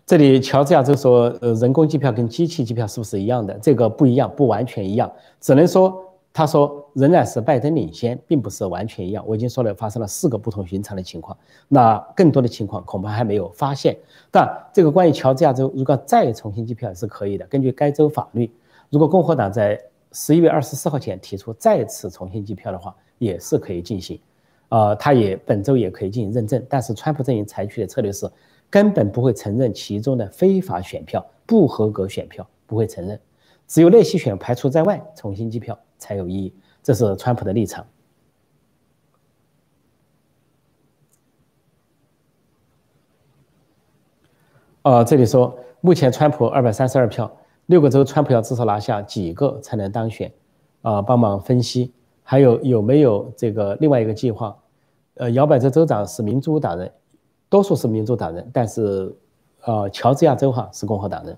[0.05, 3.57] 这里乔治亚州说，呃，人工计票跟机器计票是不是一样的？
[3.57, 6.02] 这个不一样，不完全一样，只能说
[6.33, 9.23] 他说仍然是拜登领先，并不是完全一样。
[9.27, 13.95] 我已经说了，发生了四个不同寻常的情况，那更多的情况恐怕还没有发现。
[14.31, 17.45] 但这个关于乔治亚州，如果再重新计票也是可以的。
[17.45, 18.51] 根据该州法律，
[18.89, 19.79] 如果共和党在
[20.11, 24.19] 十一月二十四号前提出再次重新计票的话，也是可以进行。
[24.69, 26.65] 呃，他也本周也可以进行认证。
[26.67, 28.29] 但是川普阵营采取的策略是。
[28.69, 33.19] 根本不会承认其中的非法选票、不合格选票，不会承认。
[33.67, 36.53] 只有那些选排除在外，重新计票才有意义。
[36.81, 37.85] 这是川普的立场。
[44.81, 47.31] 呃，这里说，目前川普二百三十二票，
[47.67, 50.29] 六个州川普要至少拿下几个才能当选？
[50.81, 51.93] 啊，帮忙分析。
[52.21, 54.57] 还有有没有这个另外一个计划？
[55.13, 56.91] 呃，摇摆州州长是民主党人。
[57.49, 59.15] 多数是民主党人，但是，
[59.61, 61.37] 呃，乔治亚州哈是共和党人，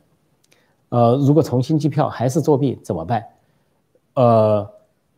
[0.88, 3.22] 呃，如果重新计票还是作弊怎么办？
[4.16, 4.70] 呃，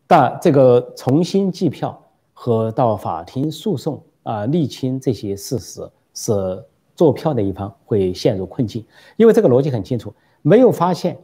[0.05, 1.99] 但这个重新计票
[2.33, 6.63] 和到法庭诉讼啊，厘清这些事实是
[6.95, 11.17] 做票的一方会陷入困境，因为这个逻辑很清楚，没有发现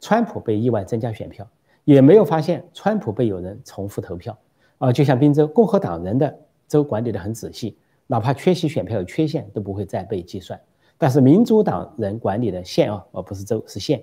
[0.00, 1.48] 川普被意外增加选票，
[1.84, 4.36] 也没有发现川普被有人重复投票，
[4.78, 7.78] 啊，就像宾州共和党人的州管理的很仔细。
[8.06, 10.60] 哪怕缺席选票有缺陷都不会再被计算，
[10.98, 14.02] 但是民主党人管理的县啊，而不是州是县，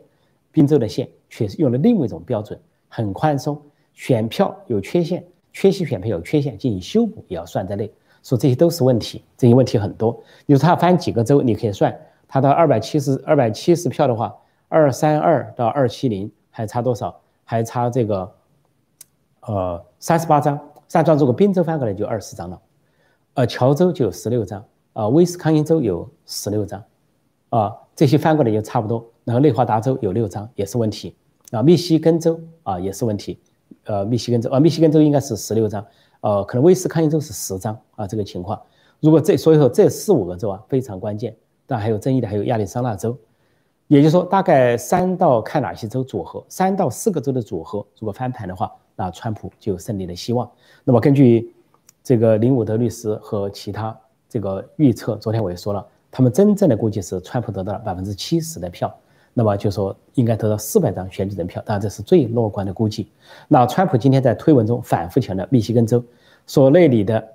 [0.51, 2.59] 宾州的县却是用了另外一种标准，
[2.93, 3.59] 很宽松，
[3.93, 7.89] 选票有缺陷，缺席选票有缺陷进行修补也要算在内，
[8.21, 10.21] 说这些都是问题，这些问题很多。
[10.45, 11.97] 你说他翻几个州，你可以算，
[12.27, 14.35] 他到二百七十二百七十票的话，
[14.67, 17.17] 二三二到二七零还差多少？
[17.45, 18.31] 还差这个，
[19.41, 20.59] 呃，三十八张，
[20.91, 22.61] 按照如果宾州翻过来就二十张了。
[23.33, 26.83] 呃，乔州就有十六张，啊，威斯康星州有十六张，
[27.49, 29.05] 啊，这些翻过来也差不多。
[29.23, 31.15] 然后内华达州有六张，也是问题，
[31.51, 33.39] 啊，密西根州啊也是问题，
[33.83, 35.85] 呃，密西根州啊，密西根州应该是十六张，
[36.21, 38.59] 呃，可能威斯康星州是十张啊，这个情况。
[38.99, 41.35] 如果这所以说这四五个州啊非常关键，
[41.67, 43.17] 但还有争议的还有亚利桑那州，
[43.87, 50.49] 也就是说大概三到看哪些州组合，三到四个州的组合，如果翻盘的话，那川普就有胜利的希望。
[50.83, 51.53] 那么根据。
[52.03, 53.95] 这个林伍德律师和其他
[54.27, 58.91] 这个预测，昨天我也说了，他们真正的估计是川普得到了百分之七十的票。
[59.33, 63.09] 那么就说应该得到四百张选举人票，当然这是最乐观的估计。
[63.47, 66.03] 那川普今天在推文中反复强调密西根州，
[66.47, 67.27] 说那里的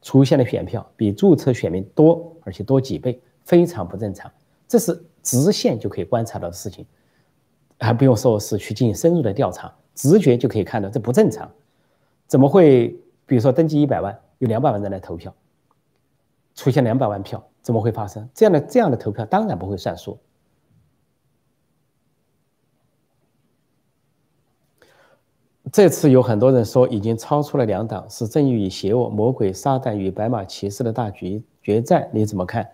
[0.00, 4.30] 出现的选票比注册选民多，而且多几倍，非常不正常。
[4.66, 6.84] 这是直线就可以观察到的事情，
[7.78, 11.50] 还不用说是去进行深入的调查，直觉就可以看到这不正常。
[12.26, 12.96] 怎么会？
[13.24, 15.32] 比如说登记一百万，有两百万人来投票，
[16.54, 19.24] 出现两百万票，怎么会发生这样的这样的投票？
[19.24, 20.18] 当然不会算数。
[25.70, 32.68] 这次有很多人说已经超出了两党，是正义与邪恶、魔鬼撒旦与白马骑士的大决决战，你怎么看？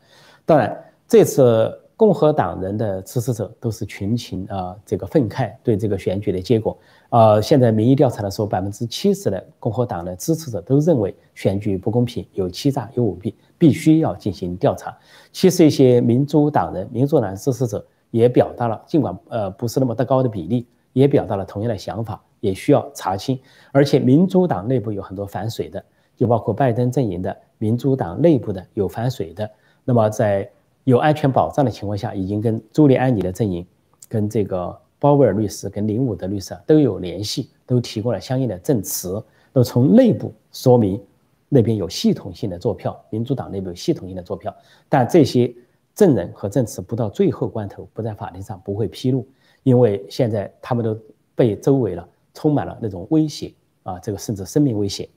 [0.46, 0.74] 当然，
[1.06, 6.76] 这次共和党人的支持者都是群情啊，这个愤慨对这个选举的结果。
[7.10, 14.96] 呃，现在民意调查的时候，百分之七十的共和党的支持者都认为选举不公平、有欺诈、有舞弊，必须要进行调查。
[15.30, 22.22] 其实一些民主党人、民主党支持者也表达了，尽管呃不是那么的高的比例，也表达了同样的想法。
[22.40, 23.38] 也需要查清，
[23.72, 25.84] 而且民主党内部有很多反水的，
[26.16, 29.50] 就包括拜登阵营的民主党内部的有反水的。
[29.84, 30.48] 那么在
[30.84, 33.66] 有安全保障的情况下，已经跟朱利安尼的阵营、
[34.08, 39.22] 跟这个鲍威尔律师、跟林伍德律师都有联系，都提供了相应的证词，
[39.52, 41.00] 都从内部说明
[41.48, 44.54] 那边有系统性的做票，民主党内部有系统性的做票。
[44.88, 45.52] 但这些
[45.94, 49.26] 证人和证词不到最后关头不在法庭上不会披露，
[49.62, 50.96] 因为现在他们都
[51.34, 52.08] 被周围了。
[52.38, 55.08] 充满了那种威胁啊，这个甚至生命威胁。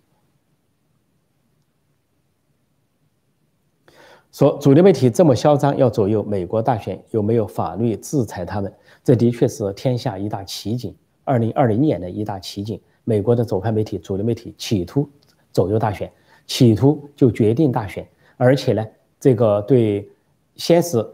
[4.32, 8.74] 说主流媒体这么嚣张，要左右美国大选，有没有法律制裁他们？
[9.04, 12.82] 这的确是天下一大奇景，二零二零年的一大奇景。
[13.04, 15.08] 美国的左派媒体、主流媒体企图
[15.54, 16.12] 左右大选，
[16.48, 18.84] 企图就决定大选，而且呢，
[19.20, 20.10] 这个对
[20.56, 21.08] 先是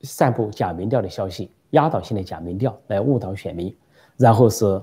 [0.00, 3.76] 散布假民调的消息，压倒性的假民调来误导选民，
[4.16, 4.80] 然后是。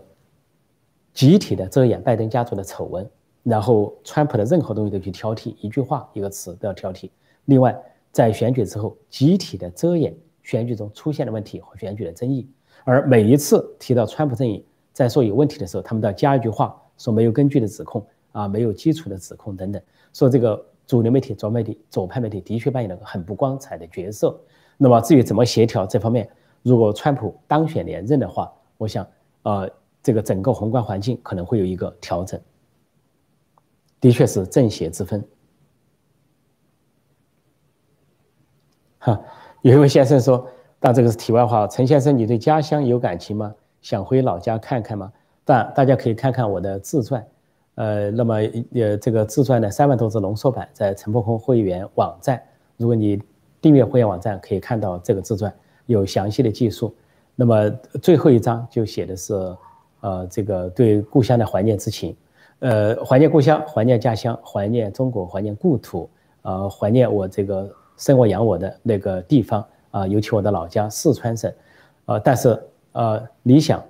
[1.13, 3.09] 集体的遮掩拜登家族的丑闻，
[3.43, 7.09] 然后川普的任何东西都去挑剔，一句话一个词都要挑剔。
[7.45, 7.77] 另外，
[8.11, 12.47] 在选举之后，集体的遮掩选举中出现的问题和选举的争议，
[12.85, 19.81] 而每一次提到川普阵营在说有问题的时候，他们都要加一句话，说没有根据的指控啊，没有基础的指控等等。
[20.13, 24.39] 说这个主流媒体、左媒体、左派媒体的确扮演了个很不光彩的角色。
[24.77, 26.29] 那么至于怎么协调这方面，
[26.63, 29.05] 如果川普当选连任的话，我想，
[29.43, 29.69] 呃。
[30.03, 32.39] 这个整个宏观环境可能会有一个调整，
[33.99, 35.23] 的确是正邪之分。
[38.97, 39.21] 哈，
[39.61, 40.47] 有一位先生说，
[40.79, 41.67] 但这个是题外话。
[41.67, 43.53] 陈先生，你对家乡有感情吗？
[43.81, 45.11] 想回老家看看吗？
[45.45, 47.27] 但大家可以看看我的自传，
[47.75, 48.35] 呃，那么
[48.73, 52.41] 呃，这个自传的三万多字浓缩版在陈伯空会员网站，
[52.77, 53.21] 如果你
[53.61, 55.53] 订阅会员网站，可以看到这个自传
[55.85, 56.95] 有详细的记述。
[57.35, 57.69] 那么
[58.01, 59.55] 最后一章就写的是。
[60.01, 62.15] 呃，这个对故乡的怀念之情，
[62.59, 66.09] 呃，怀念故乡，怀念家乡，怀念中国，怀念故土，
[66.41, 71.53] 呃，怀念我这个生我养我的那个地方啊，尤其我的老家四川省，
[72.05, 72.61] 呃，但是
[72.93, 73.83] 呃，理想，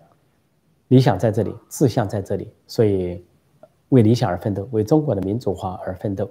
[0.89, 3.23] 理想在这里，志向在这里，所以
[3.89, 6.29] 为理想而奋斗，为中国的民主化而奋斗。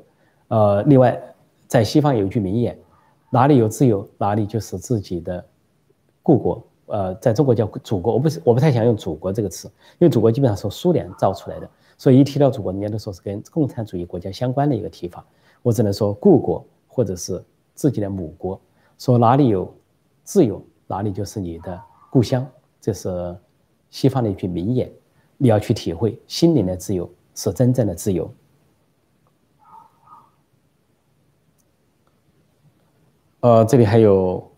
[0.49, 1.21] 呃，另外，
[1.67, 2.79] 在西方有一句名言，
[3.31, 5.45] 哪里有自由，哪里就是自己的
[6.23, 6.63] 故国。
[6.91, 9.69] 呃，在中国叫祖国，我不是我不太想用祖国这个词，
[9.99, 15.25] 因为祖国基本上是苏联造出来的，所以一提到祖国，人家都说是跟共产主义国家相关的一个提法。
[15.63, 17.41] 我只能说故国或者是
[17.75, 18.61] 自己的母国，
[18.99, 19.73] 说哪里有
[20.25, 21.81] 自由，哪里就是你的
[22.11, 22.45] 故乡，
[22.81, 23.37] 这是
[23.91, 24.91] 西方的一句名言，
[25.37, 28.29] 你要去体会心灵的自由是真正的自由。
[33.39, 34.50] 呃，这里还有。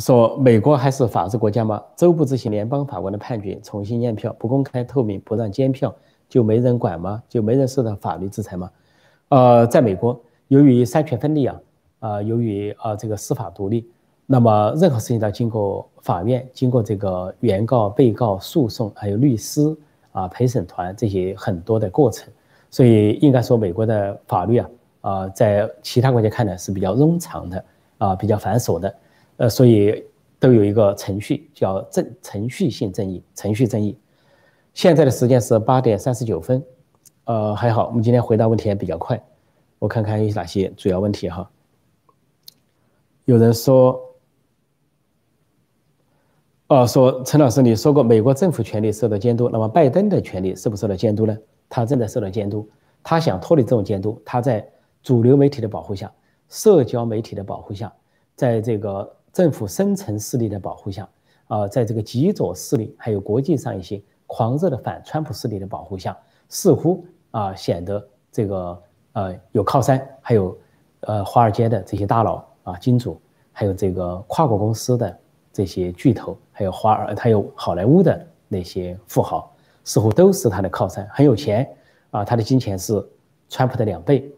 [0.00, 1.82] 说美国还是法治国家吗？
[1.94, 5.94] 州不执行联邦法官的判决，重新验票，不公开透明，不让监票，
[6.28, 7.22] 就没人管吗？
[7.28, 8.70] 就没人受到法律制裁吗？
[9.28, 11.60] 呃，在美国，由于三权分立啊，
[11.98, 13.86] 啊，由于啊这个司法独立，
[14.26, 19.76] 那么任何事情都要经过法院，经过这个原告、被告、诉讼，还有律师
[20.12, 22.32] 啊、陪审团这些很多的过程，
[22.70, 24.70] 所以应该说美国的法律啊，
[25.02, 27.64] 啊，在其他国家看来是比较冗长的
[27.98, 28.92] 啊，比较繁琐的。
[29.40, 30.04] 呃，所以
[30.38, 33.98] 都有一个程序叫正程序性正义，程序正义。
[34.74, 36.62] 现在的时间是八点三十九分，
[37.24, 39.18] 呃，还好，我们今天回答问题也比较快。
[39.78, 41.50] 我看看有哪些主要问题哈。
[43.24, 43.98] 有人说，
[46.66, 51.34] 哦，说陈老师，你说过美国政府权力受到监督，那么拜登的权利受不受到监督呢？
[51.70, 52.68] 他正在受到监督，
[53.02, 54.70] 他想脱离这种监督，他在
[55.02, 56.12] 主流媒体的保护下，
[56.50, 57.90] 社交媒体的保护下。
[58.36, 61.08] 在这个政府深层势力的保护下，
[61.46, 66.16] 啊，在这个极左势力还有国际上一些狂热的反川普势力的保护下，
[66.48, 70.58] 似乎啊显得这个呃有靠山，还有
[71.00, 73.20] 呃华尔街的这些大佬啊金主，
[73.52, 75.18] 还有这个跨国公司的
[75.52, 79.54] 这些巨头，还有华尔还有好莱坞的那些富豪，
[79.84, 81.68] 似乎都是他的靠山，很有钱
[82.10, 83.00] 啊，他的金钱是
[83.48, 84.28] 川普的两倍。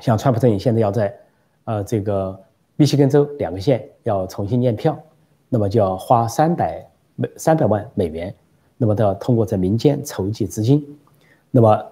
[0.00, 1.16] 像川普阵营现在要在
[1.64, 2.42] 呃这个。
[2.76, 4.98] 密西根州两个县要重新验票，
[5.48, 8.34] 那么就要花三百美三百万美元，
[8.76, 10.84] 那么都要通过在民间筹集资金。
[11.50, 11.84] 那么，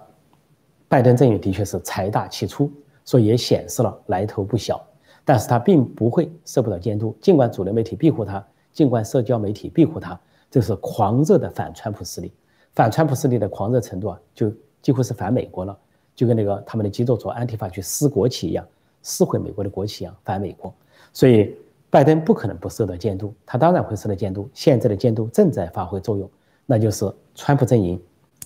[0.87, 2.69] 拜登阵营的确是财大气粗，
[3.05, 4.83] 所以也显示了来头不小。
[5.23, 10.19] 但是他并不会受不了监督，尽管主流媒体庇护他，尽管社交媒体庇护他，
[10.49, 12.33] 这是狂热的反川普势力。
[12.73, 14.51] 反川普势力的狂热程度啊，就
[14.81, 15.77] 几乎是反美国了，
[16.15, 18.65] 就跟那个他们的基督徒安提法去撕国旗一样。
[19.01, 20.73] 撕毁美国的国旗一样反美国，
[21.11, 21.55] 所以
[21.89, 24.49] 拜登不可能不受到监督，他当然会受到监督。
[24.53, 26.29] 现在的监督正在发挥作用，
[26.65, 28.01] 那就是川普阵营、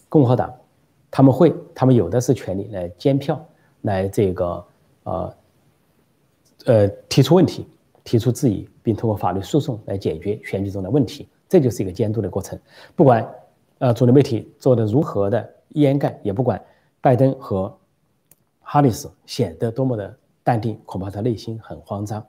[0.10, 0.52] 共和党，
[1.12, 3.46] 他们会，他们有的是权利来监票，
[3.82, 4.66] 来这个
[5.04, 5.36] 呃
[6.66, 7.68] 呃提出问题、
[8.04, 11.28] 提出质疑，并通过法律诉讼来解决选举中的问题。
[11.48, 12.58] 这就是一个监督的过程。
[12.96, 13.30] 不管
[13.78, 16.60] 呃主流媒体做的如何的掩盖，也不管
[17.00, 17.78] 拜登和
[18.62, 20.18] 哈里斯显得多么的。
[20.46, 22.24] 淡定，恐怕他内心很慌张，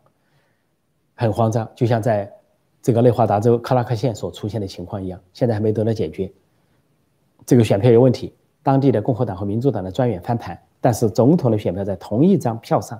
[1.14, 2.33] 很慌张，就像在
[2.81, 6.33] 这个内华达州克拉克县所出现的情况一样，现在还没得到解决。
[7.45, 12.99] 这个选票有问题，当地的共和党和民主党的专员翻盘，但是总统的选票在同一张票上，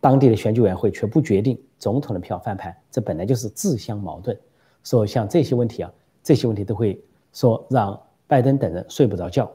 [0.00, 4.36] 当地的选举委员会却不决定总统的票翻盘，这本来就是自相矛盾。
[4.82, 5.92] 说像这些问题啊，
[6.24, 7.00] 这些问题都会
[7.32, 9.48] 说让拜登等人睡不着觉。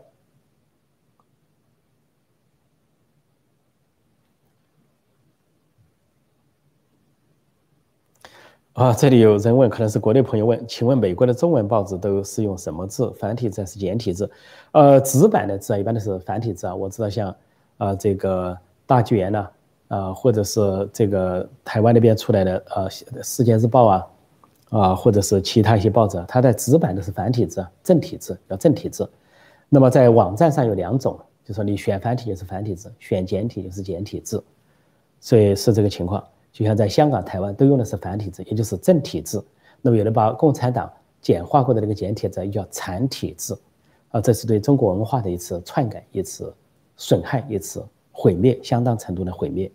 [8.74, 13.12] 啊，这里有人问，可能是国内朋友问，请问美国的中文报纸都是用什么字？
[13.20, 14.30] 繁体字还是简体字？
[14.72, 16.74] 呃，纸版的字啊，一般都是繁体字啊。
[16.74, 17.36] 我知道像，
[17.78, 19.50] 啊，这个大纪元呐，
[19.90, 22.90] 啊，或者是这个台湾那边出来的呃
[23.22, 24.08] 《世界日报》啊，
[24.70, 29.10] 啊，或者是其他一些报纸，它的纸版都是繁体字，正体字叫正体字。
[29.68, 34.42] 那么在网站上有两种，就说你选繁体就是繁体字，选简体就是简体字，
[35.20, 36.24] 所以是这个情况。
[36.60, 39.42] 就像在香港、台湾都用的是繁体字，也就是正体字。
[39.82, 40.92] 那么有人把共产党
[41.22, 43.58] 简化过的那个简体字又叫残体字，
[44.10, 46.54] 啊，这是对中国文化的一次篡改、一次
[46.98, 47.82] 损害、一次
[48.12, 49.72] 毁灭，相当程度的毁灭。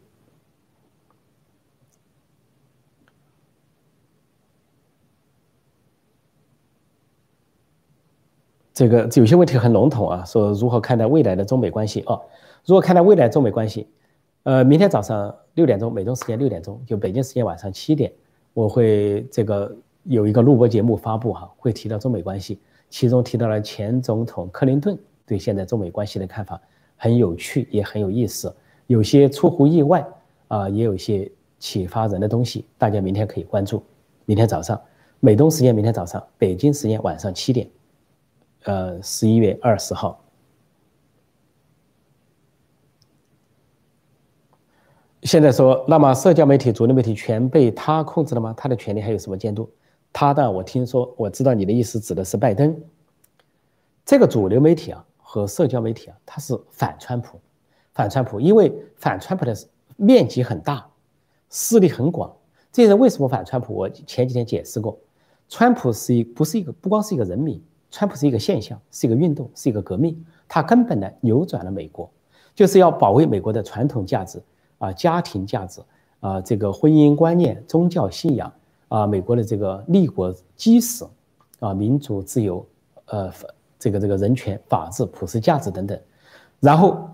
[8.74, 12.02] 这个有些问题很笼统啊，说如何看待未来的中美关系？
[12.02, 12.20] 哦，
[12.66, 13.88] 如何看待未来中美关系？
[14.44, 18.12] 呃，明天早上六点钟，美东时间六点钟，就北京时间晚上七点，
[18.52, 26.60] 我会这个有一个录播节目发布哈，会提到中美关系，其中提到了前总统克林顿对现在中美关系的看法，
[26.94, 28.54] 很有趣，也很有意思，
[28.86, 30.06] 有些出乎意外
[30.48, 33.82] 啊，也有一些启发人的东西，大家明天可以关注。
[34.26, 34.78] 明天早上，
[35.20, 37.66] 美东时间明天早上，北京时间晚上七点，
[38.64, 40.23] 呃，十一月二十号。
[45.24, 48.52] 现在说，那么社交媒体、主流媒体全被他控制了吗？
[48.54, 49.66] 他的权利还有什么监督？
[50.12, 52.78] 他的，我听说，我知道你的意思指的是拜登。
[54.04, 57.40] 这个主流媒体啊和社交媒体啊，它是反川普，
[57.94, 59.56] 反川普，因为反川普的
[59.96, 60.86] 面积很大，
[61.48, 62.30] 势力很广。
[62.70, 63.74] 这些人为什么反川普？
[63.74, 64.98] 我前几天解释过，
[65.48, 67.58] 川普是一不是一个不光是一个人民，
[67.90, 72.10] 川普是一个现象，是一个运动，是一个革命，他根本的扭转了美国，
[72.54, 74.38] 就是要保卫美国的传统价值。
[74.84, 75.80] 啊，家庭价值
[76.20, 78.52] 啊，这个婚姻观念、宗教信仰
[78.88, 81.06] 啊，美国的这个立国基石
[81.58, 82.64] 啊，民主自由，
[83.06, 83.32] 呃，
[83.78, 85.98] 这个这个人权、法治、普世价值等等。
[86.60, 87.08] 然后，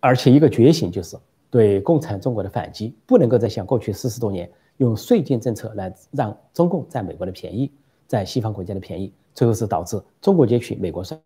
[0.00, 1.14] 而且一个觉醒就是
[1.50, 7.70] 对共产中国的反击，不能够再像过去四十多年用税金政策来让中共占美国的便宜，
[8.06, 11.18] 在西方国家的便宜，最后是导致中国崛起，美国衰，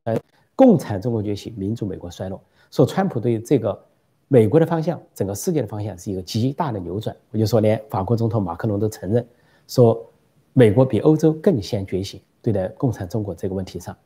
[0.56, 2.40] 共产中国崛起，民主美国衰落。
[2.72, 3.80] 说川普对这个。
[4.28, 7.14] 美国的方向，整个世界的方向是一个极大的扭转。
[7.30, 9.26] 我就说，连法国总统马克龙都承认，
[9.68, 10.04] 说
[10.52, 13.96] 美国比欧洲更先觉醒，对待共产中国这个问题上。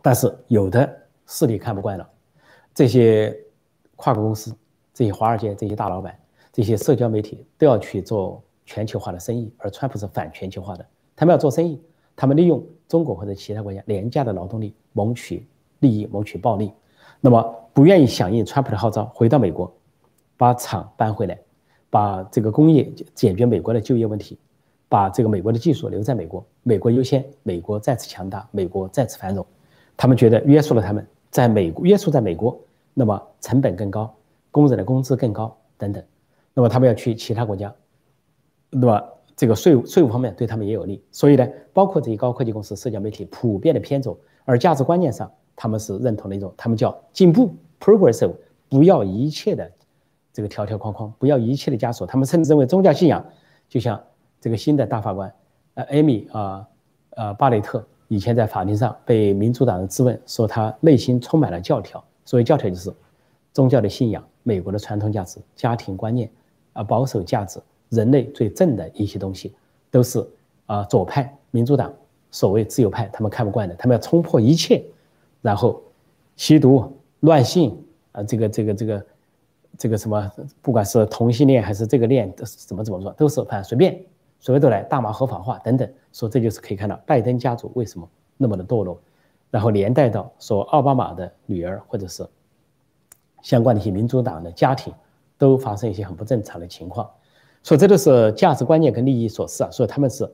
[0.00, 0.88] 但是有的
[1.26, 2.08] 势力看不惯了，
[2.72, 3.36] 这些
[3.96, 4.54] 跨国公司、
[4.94, 6.16] 这些华尔街、这些大老板、
[6.52, 10.86] 这些社交媒体都要去做全球化的生意，而川普是反全球化的。
[11.16, 11.82] 他们要做生意，
[12.14, 15.46] 他们利用中国或者其他国家廉价的劳动力谋取
[15.80, 16.72] 利益、谋取暴利。
[17.20, 19.70] 那么不愿意响应川普的号召，回到美国，
[20.38, 21.38] 把厂搬回来，
[21.90, 24.38] 把这个工业解决美国的就业问题，
[24.88, 29.44] 把这个美国的技术留在美国，美国优先，美国再次强大，美国再次繁荣。
[29.94, 32.58] 他们觉得约束了他们，在美国约束在美国，
[32.94, 34.10] 那么成本更高，
[34.50, 36.02] 工人的工资更高等等，
[36.54, 37.70] 那么他们要去其他国家，
[38.70, 39.04] 那么
[39.36, 41.04] 这个税务税务方面对他们也有利。
[41.12, 48.32] 所以呢，包括这些高科技公司、社交媒体普遍的偏左，而价值观念上他们是认同的一种，他们叫进步 （progressive），
[48.68, 49.70] 不要一切的。
[50.32, 52.06] 这个条条框框，不要一切的枷锁。
[52.06, 53.24] 他们甚至认为宗教信仰，
[53.70, 53.98] 就像
[54.38, 55.32] 这个新的大法官，
[55.72, 56.68] 呃，艾米啊，
[57.12, 62.04] 呃，巴雷特以前在法庭上被民主党人质问，说他内心充满了教条。
[62.26, 62.92] 所谓教条就是
[63.54, 66.30] 宗教的信仰、美国的传统价值、家庭观念
[66.74, 67.58] 啊、保守价值、
[67.88, 69.54] 人类最正的一些东西，
[69.90, 70.22] 都是
[70.66, 71.90] 啊左派民主党
[72.30, 74.84] 所谓自由派他们看不惯的，他们要冲破一切，
[75.40, 75.82] 然后
[76.36, 79.06] 吸毒、乱性啊，这个这个这个。
[79.78, 83.92] 这个什么，不管是同性恋还是这个恋，都是怎么怎么说，都是反正随便，
[84.40, 88.08] 随便都来，大麻合法化等等，说这就是可以看到拜登家族为什么
[88.38, 88.98] 那么的堕落，
[89.50, 92.26] 然后连带到说奥巴马的女儿或者是
[93.42, 94.94] 相关的一些民主党的家庭
[95.36, 97.06] 都发生一些很不正常的情况，
[97.62, 100.26] 所以这都是价值观念跟利益所示啊，所以他们是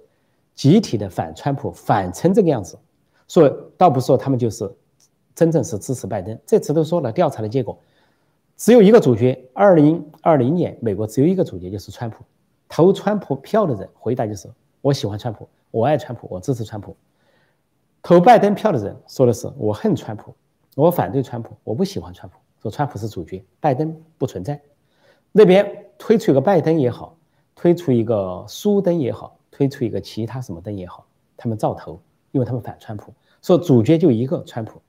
[0.54, 2.78] 集体的反川普，反成这个样子，
[3.26, 4.72] 所以倒不说他们就是
[5.34, 7.78] 真正是支持拜登，这次都说了调查的结果。
[8.56, 9.48] 只有一个主角。
[9.54, 12.24] 二零二零年，美国只有一个主角，就是川普。
[12.68, 14.48] 投川普票的人回答就是：
[14.80, 16.96] 我喜欢川普，我爱川普，我支持川普。
[18.02, 20.34] 投拜登票的人说的是：我恨川普，
[20.74, 22.36] 我反对川普，我不喜欢川普。
[22.62, 24.60] 说川普是主角，拜登不存在。
[25.32, 27.16] 那边推出一个拜登也好，
[27.54, 31.06] 推出一个苏登也好，推出一个其他什么登也好，
[31.36, 33.12] 他们照投，因为他们反川普。
[33.42, 34.80] 说主角就一个川普，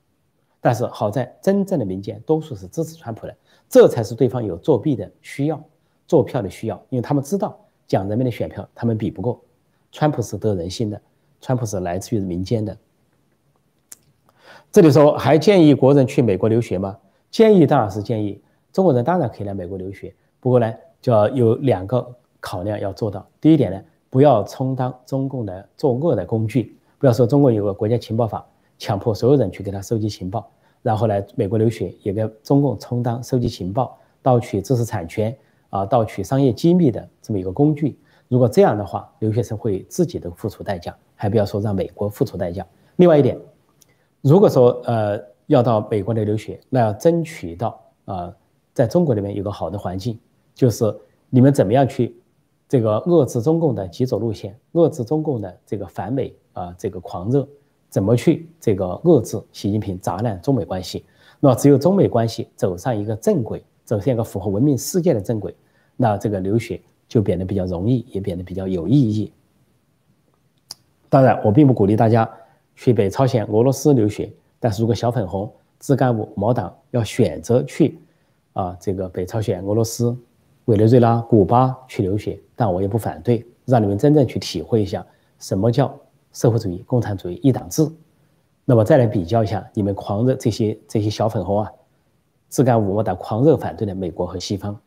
[0.64, 3.36] 但是好在真正的民间多数是支持川普的。
[3.68, 5.62] 这才是对方有作弊的需要，
[6.06, 7.54] 做票的需要，因为他们知道
[7.86, 9.38] 讲人民的选票，他们比不过。
[9.92, 10.98] 川普是得人心的，
[11.38, 12.74] 川普是来自于民间的。
[14.72, 16.96] 这里说还建议国人去美国留学吗？
[17.30, 18.40] 建议当然是建议，
[18.72, 22.10] 中国人当然可以来美国留学，不过呢，就要有两个
[22.40, 23.28] 考量要做到。
[23.38, 28.46] 第一点呢，不要充当中共的作恶的工具，不要说中国有个国家情报法，
[28.84, 30.46] 强迫所有人去给他收集情报。
[30.82, 35.34] 然后来美国留学，也给中共充当收集情报、盗取知识产权
[35.70, 37.98] 啊、盗取商业机密的这么一个工具。
[38.28, 42.66] 如果这样的话，留学生会自己都付出代价，还不要说让美国付出代价。
[42.96, 43.38] 另外一点，
[44.20, 48.36] 如果说呃要到美国来留学，那要争取到啊，
[48.74, 50.18] 在中国里面有个好的环境，
[50.54, 50.84] 就是
[51.30, 52.14] 你们怎么样去
[52.68, 57.48] 这个遏制中共的极左路线，遏制中共的这个反美啊这个狂热。
[57.94, 61.04] 怎么去这个遏制习近平砸烂中美关系？
[61.38, 65.54] 那只有中美关系走上一个正轨，走向一个符合文明世界的正轨，
[65.96, 69.32] 那这个留学就变得比较容易，也变得比较有意义。
[71.08, 72.28] 当然，我并不鼓励大家
[72.74, 74.28] 去北朝鲜、俄罗斯留学。
[74.58, 77.96] 但是如果小粉红、自干五、毛党要选择去
[78.54, 80.16] 啊这个北朝鲜、俄罗斯、
[80.64, 85.06] 委内瑞拉、古巴去留学，但我也不反对，让你们真正去体会一下
[85.38, 85.96] 什么叫。
[86.34, 87.90] 社会主义、共产主义、一党制，
[88.66, 91.72] 那么再来比较一下，你们狂热这些这些小粉红啊，
[92.48, 94.78] 自干五毛党狂热反对的美国和西方。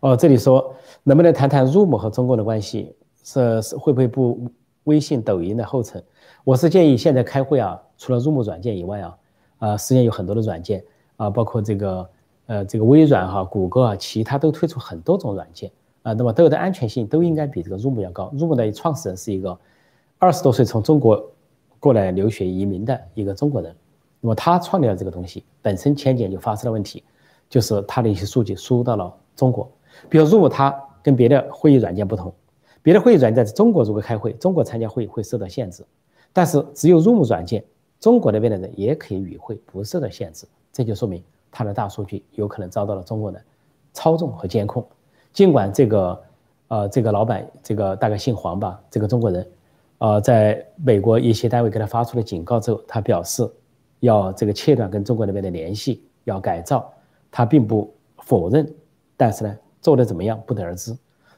[0.00, 2.94] 哦，这里说能不能谈谈 Zoom 和中共的关系？
[3.24, 4.50] 是会不会步
[4.84, 6.02] 微信、抖音的后尘？
[6.44, 9.18] 我是建议现在开会啊，除了 Zoom 软件以外啊，
[9.58, 10.84] 啊，实际上有很多的软件
[11.16, 12.10] 啊，包括这个
[12.46, 15.70] 呃这个微软哈、谷歌啊，其他都推出很多种软件。
[16.02, 18.32] 啊，那么都有的安全性都应该比这个 Zoom 要高。
[18.36, 19.58] Zoom 的创始人是一个
[20.18, 21.22] 二十多岁从中国
[21.78, 23.74] 过来留学移民的一个中国人，
[24.20, 27.04] 那么他创立了这个东西，本身前几年就发生了问题，
[27.48, 29.70] 就是他的一些数据输入到了中国。
[30.08, 32.32] 比如 Zoom，它跟别的会议软件不同，
[32.82, 35.84] 别的会议软件在中国如果开会，中国参加会议会受到限制，
[36.32, 37.64] 但是只有 Zoom 软件，
[38.00, 40.46] 中国那边的人也可以与会，不受到限制。
[40.72, 43.42] 这就说明它的大数据有可能遭到了中国的
[43.92, 44.86] 操纵和监控。
[45.38, 46.20] 尽管这个，
[46.66, 49.48] 呃，这个老板，这个大概姓黄吧，这个中国人，
[49.98, 53.48] 呃，在美国一些单位给他发出了警告之后，他表示
[54.00, 56.92] 要这个切断跟中国那边的联系，要改造，
[57.30, 58.68] 他并不否认，
[59.16, 60.92] 但是呢，做的怎么样不得而知。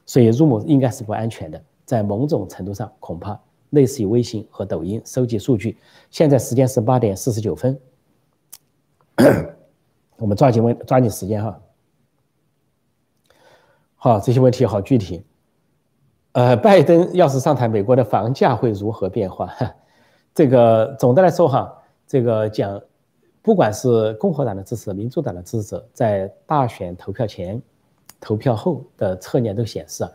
[0.07, 3.39] 所以，Zoom 应该是不安全的，在某种程度上，恐怕
[3.69, 5.77] 类似于微信和抖音收集数据。
[6.09, 7.79] 现在时间是八点四十九分，
[10.17, 11.61] 我们抓紧问，抓紧时间哈。
[14.03, 15.23] 好，这些问题好具体。
[16.31, 19.53] 呃，拜登要是上台，美国的房价会如何变化？
[20.33, 21.71] 这个总的来说哈，
[22.07, 22.81] 这个讲，
[23.43, 27.61] 不管是共和党的支持、民主党的支持，在大选投票前，
[28.19, 30.09] 投票后的测验都显示啊，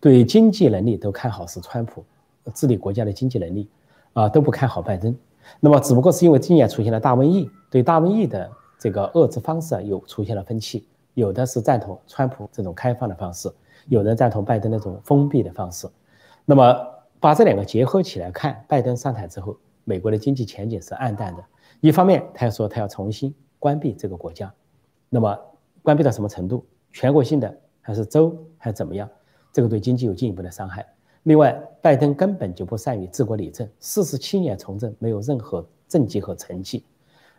[0.00, 2.04] 对经济能力都看好是川普
[2.52, 3.70] 治理国家的经济能力
[4.12, 5.16] 啊，都不看好拜登。
[5.60, 10.86] 那么只不过是因为今年出现了大瘟疫，对大瘟疫的这个遏制方式啊，又出现了分歧。
[11.14, 13.52] 有的是赞同川普这种开放的方式，
[13.88, 15.88] 有人赞同拜登那种封闭的方式。
[16.44, 16.74] 那么
[17.18, 21.44] 把这两个结合起来看，拜登上台之后，美国的经济前景是暗淡的。
[21.80, 24.52] 一方面，他要说他要重新关闭这个国家，
[25.08, 25.38] 那么
[25.82, 26.64] 关闭到什么程度？
[26.92, 29.08] 全国性的还是州还是怎么样？
[29.52, 30.86] 这个对经济有进一步的伤害。
[31.24, 31.52] 另外，
[31.82, 36.84] 拜登根本就不善于治国理政，四十七年从政没有任何政绩和成绩。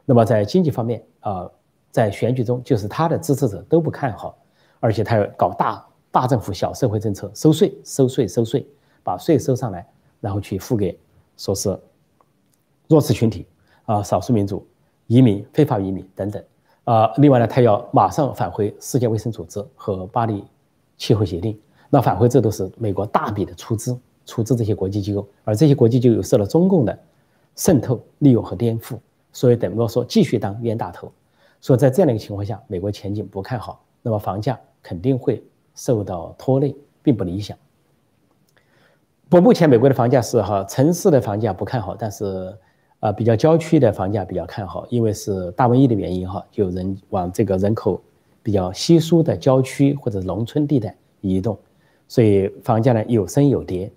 [0.05, 1.49] 那么在经济方面啊，
[1.91, 4.37] 在选举中就是他的支持者都不看好，
[4.79, 8.65] 而且他要搞大大政府小社会政策，收税收税收税，
[9.03, 9.85] 把税收上来，
[10.19, 10.97] 然后去付给
[11.37, 11.77] 说是
[12.87, 13.45] 弱势群体
[13.85, 14.65] 啊、少数民族、
[15.07, 16.43] 移民、非法移民等等。
[16.85, 20.43] 啊，另外呢，他要马上返回世界卫生组织和巴黎
[20.97, 21.59] 气候协定。
[21.89, 26.97] 那返回这都是美国大笔的出资，出资这些国际机构，而这些国际机构受了中共的
[27.55, 28.97] 渗透、利用和颠覆，
[29.33, 31.11] 所以等于说继续当冤大头。
[31.61, 35.41] 所以在这样的一个情况下，美国前景不看好，那么房价肯定会
[35.75, 37.57] 受到拖累，并不理想。
[39.29, 42.53] 不，目前美国的房价是哈，城市的房价不看好，但是。
[43.01, 47.99] 啊，比较郊区的房价比较看好，因为是大瘟疫的原因哈，有人往这个人口
[48.43, 51.57] 比较稀疏的郊区或者农村地带移动，
[52.07, 53.91] 所以房价呢有升有跌。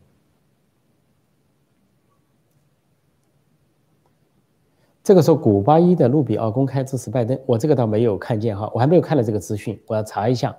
[5.05, 10.57] 这个时候，古巴一的路比奥公开支持拜登，我这个倒没有看见哈，我还没有看到这个资讯，我要查一下，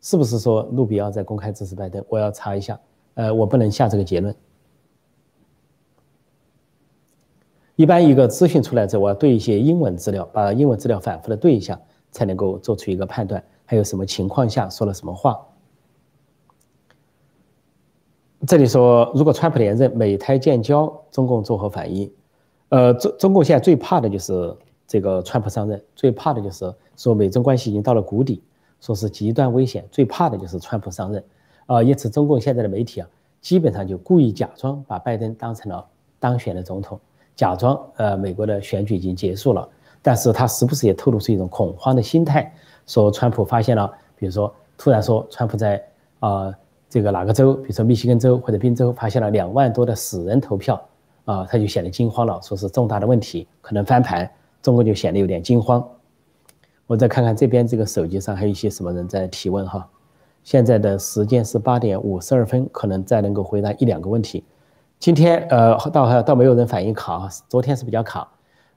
[0.00, 2.02] 是不是说路比奥在公开支持拜登？
[2.08, 2.78] 我要查一下，
[3.14, 4.32] 呃，我不能下这个结论。
[7.74, 11.80] 一般一个资讯出来之后，我要对一些英文资料，把英文资料反复的对一下，
[12.12, 13.44] 才能够做出一个判断。
[13.64, 15.36] 还有什么情况下说了什么话？
[18.46, 22.08] 这里说，如果川普连任，美台建交，中共作何反应？
[22.70, 24.54] 呃，中中共现在最怕的就是
[24.86, 28.42] 这个川普上任，最怕的就是说美中关系已经到了谷底，
[28.80, 31.24] 说是极端危险，最怕的就是川普上任。
[31.66, 33.08] 啊，因此中共现在的媒体啊，
[33.40, 35.84] 基本上就故意假装把拜登当成了
[36.18, 36.98] 当选的总统。
[37.36, 39.68] 假装呃，美国的选举已经结束了，
[40.02, 42.52] 但是他时不时也透露出一种恐慌的心态，
[42.86, 45.80] 说川普发现了，比如说突然说川普在
[46.20, 46.52] 啊
[46.88, 50.82] 这个哪个州，比如说密西根州或者宾州发现了两万多的死人投票，
[51.28, 54.28] 啊他就显得惊慌了，说是重大的问题可能翻盘，
[54.62, 55.86] 中国就显得有点惊慌。
[56.86, 59.86] 我再看看这边这个手机上还有一些什么人在提问哈，
[60.42, 64.42] 现在的时间是八点五十二分，可能再能够回答一两个问题。
[64.98, 68.26] 今天呃，倒还倒没有人反映卡，昨天是比较卡，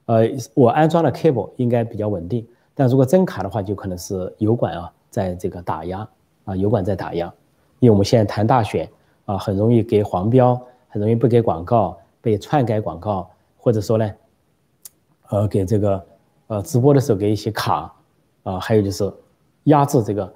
[0.04, 6.06] 呃，我安装了 cable 应该比较稳定，但如果真卡的话，就可能是油管啊在这个打压
[6.44, 7.32] 啊，油管在打压，
[7.78, 8.86] 因为我们现在谈大选
[9.24, 14.10] 啊，很容易给黄标，很容易不给广告，被篡改广告，或者说呢，
[15.28, 16.06] 呃，给这个
[16.46, 17.94] 呃直播的时候给一些卡
[18.44, 19.12] 啊，还有就是
[19.64, 20.34] 压制这个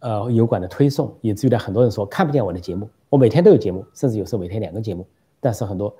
[0.00, 2.88] 呃油管的推送，以至于呢很多人说看不见我的节目。
[3.08, 5.06] 我每天都有节目，甚至有时候每天两个节目，
[5.40, 5.94] 但是很多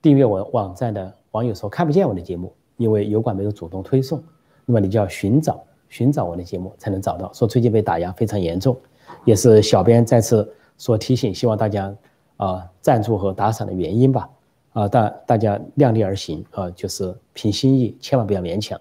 [0.00, 4.22] 订阅我网站的网友说看不见我的节目，因为油管没有主动推送。
[4.64, 7.32] 那么你就要寻找寻找我的节目才能找到。
[7.32, 8.76] 说最近被打压非常严重，
[9.24, 11.92] 也是小编再次说提醒，希望大家
[12.36, 14.30] 啊赞助和打赏的原因吧。
[14.72, 18.80] 啊，大大家量力而行啊，就是凭心意，千万不要勉强。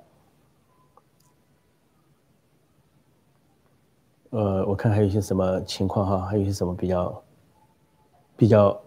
[4.29, 7.23] 呃，我看还有一些什么情况哈，还有一些什么比较。
[8.37, 8.81] 比较，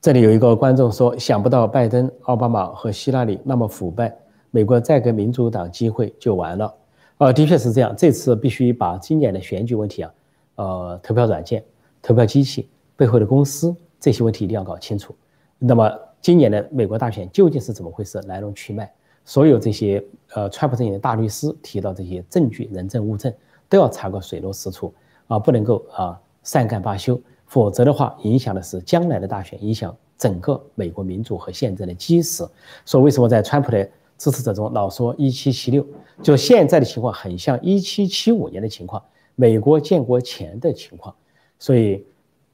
[0.00, 4.12] 这里有一个观众说，想不到拜登、奥巴马和希拉里那么腐败，
[4.50, 6.74] 美国再给民主党机会就完了。
[7.18, 10.14] 呃，的确是这样，这次必须把今年的选举问题啊，
[10.56, 11.64] 呃，投票软件、
[12.02, 15.14] 投票机器背后的公司这些问题一定要搞清楚。
[15.58, 15.90] 那么，
[16.20, 18.20] 今年的美国大选究竟是怎么回事？
[18.22, 18.90] 来龙去脉，
[19.24, 23.32] 所有这些呃，川普阵营的大律师提到这些证据、人证物证。
[23.70, 24.94] 都要查个水落石出
[25.26, 32.48] 啊，不能够啊善干罢休，否则的话，影响的是将来的大选，影响整个美国民主和宪政的基石。
[32.86, 33.86] 所以，为什么在川普的
[34.16, 35.86] 支持者中老说一七七六？
[36.22, 39.02] 就现在的情况很像一七七五年的情况，
[39.34, 41.14] 美国建国前的情况。
[41.58, 42.04] 所以，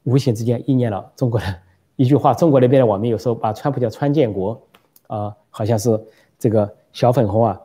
[0.04, 1.46] 无形之间应验了中国的
[1.96, 4.60] 一句话：中国那边的网民有时候把川普叫川建国
[5.06, 6.00] 啊，好像是
[6.38, 7.60] 这个小粉红啊。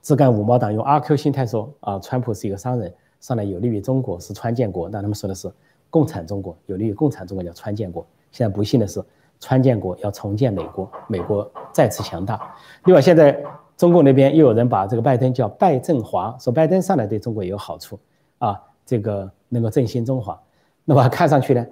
[0.00, 5.50] 自干五毛党用阿 Q 心态说啊，川普是一个商人，上来有利于中国是川建国，但他们说的是
[5.90, 8.06] 共产中国有利于共产中国叫川建国。
[8.30, 9.02] 现在不幸的是，
[9.40, 12.54] 川建国要重建美国，美国再次强大。
[12.84, 13.42] 另外，现在
[13.76, 17.98] 中共那边又有人把这个拜登叫拜振华，说拜登上来对中国也有好处
[18.38, 20.40] 啊，这个能够振兴中华。
[20.86, 21.66] 那么看上去呢，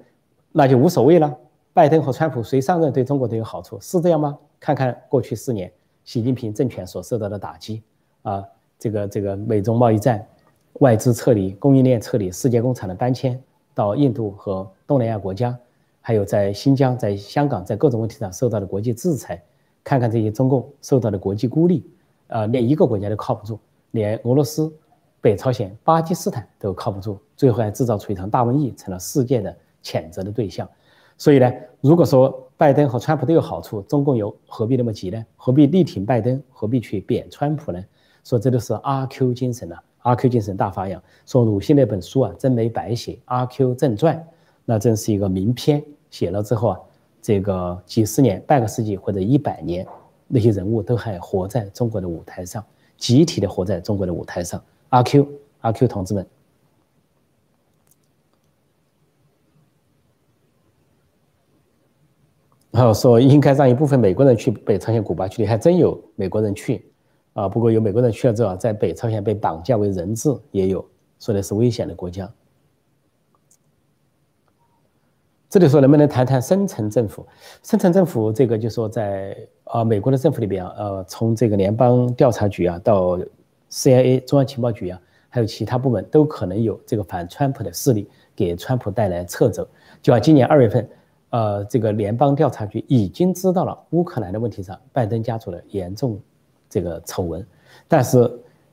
[0.52, 1.34] 那就无所谓了。
[1.72, 4.38] 拜登和川普谁上任对中国都有好处，是这样吗？
[4.60, 5.72] 看看过去四年
[6.04, 7.82] 习近平政权所受到的打击
[8.22, 8.44] 啊，
[8.78, 10.26] 这个这个美中贸易战、
[10.80, 13.40] 外资撤离、供应链撤离、世界工厂的搬迁
[13.74, 15.56] 到印度和东南亚国家，
[16.00, 19.42] 还有在新疆、在香港，在各种问题上受到的国际制裁。
[19.82, 21.88] 看看这些中共受到的国际孤立。
[22.28, 23.58] 啊，连一个国家都靠不住，
[23.90, 24.72] 连俄罗斯、
[25.25, 30.68] 北朝鲜、巴基斯坦都靠不住，最后还制造出一场大瘟疫，成了世界的谴责的对象。
[31.16, 31.51] 所以呢，
[31.81, 35.25] 如果说拜登和川普都有好处，中共又何必那么急呢？
[35.39, 36.43] 何必力挺拜登？
[36.51, 37.83] 何必去贬川普呢？
[38.22, 41.03] 说这都是阿 Q 精神啊，阿 Q 精神大发扬。
[41.25, 44.14] 说鲁迅那本书啊，真没白写，《阿 Q 正传》
[44.66, 46.79] 那真是一个名篇，写了之后啊，
[47.22, 49.87] 这个几十年、半个世纪或者一百年。
[50.29, 52.62] 那些人物都还活在中国的舞台上，
[52.99, 54.62] 集体的活在中国的舞台上。
[54.95, 55.26] 阿 Q，
[55.61, 56.24] 阿 Q 同志们，
[62.70, 66.86] 然后说应该让一部分美国人去北朝鲜、古巴去，还真有美国人去
[67.32, 67.49] 啊。
[67.49, 70.88] 不过有美国人去了之后，在北朝鲜被绑架为人质，也有
[71.18, 72.32] 说的是危险的国家。
[75.49, 77.26] 这里说能不能谈谈深层政府？
[77.64, 83.18] 深层政府这个就说在啊美国的政府里边啊，呃从这个联邦调查局啊到
[83.75, 89.66] CIA 中央情报局啊，还有其他部门都可能有这个反川普的势力给川普带来掣肘。
[90.01, 90.89] 就像今年二月份，
[91.31, 96.20] 呃这个联邦调查局已经知道了乌克兰的问题上拜登家族的严重
[96.70, 97.45] 这个丑闻，
[97.89, 98.31] 但是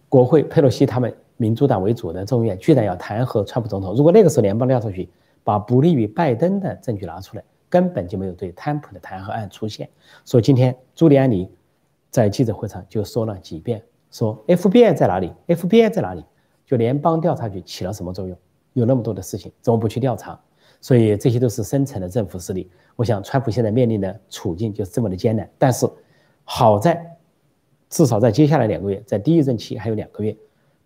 [0.07, 3.95] 国会佩洛西他们民主党为主的众议院居然要弹劾川普总统。
[3.95, 5.09] 如果那个时候联邦调查局，
[5.43, 9.89] 把不利于拜登的证据拿出来，根本就没有对川普的弹劾案出现。
[10.23, 11.49] 所以今天朱利安尼
[12.11, 13.81] 在记者会上就说了几遍，
[14.11, 16.23] 说 FBI 在哪里？FBI 在哪里？
[16.65, 18.37] 就联邦调查局起了什么作用？
[18.73, 20.39] 有那么多的事情，怎么不去调查？
[20.79, 22.69] 所以这些都是深层的政府势力。
[22.95, 25.49] 我想川普现在面临的处境就是这么的艰难。
[25.57, 25.89] 但是
[26.43, 27.17] 好在，
[27.89, 30.35] 至少在接下来两个月，在第一任期还有两个月，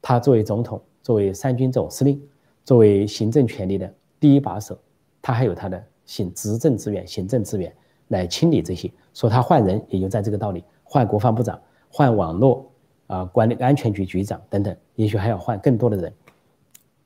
[0.01, 2.21] 他作为总统，作为三军总司令，
[2.63, 3.91] 作为行政权力的。
[4.19, 4.77] 第一把手，
[5.21, 7.71] 他还有他的行执政资源、行政资源
[8.07, 8.91] 来清理这些。
[9.13, 11.59] 说他换人也就在这个道理，换国防部长、
[11.89, 12.69] 换网络
[13.07, 16.13] 啊管理安全局局长等等，也许还要换更多的人。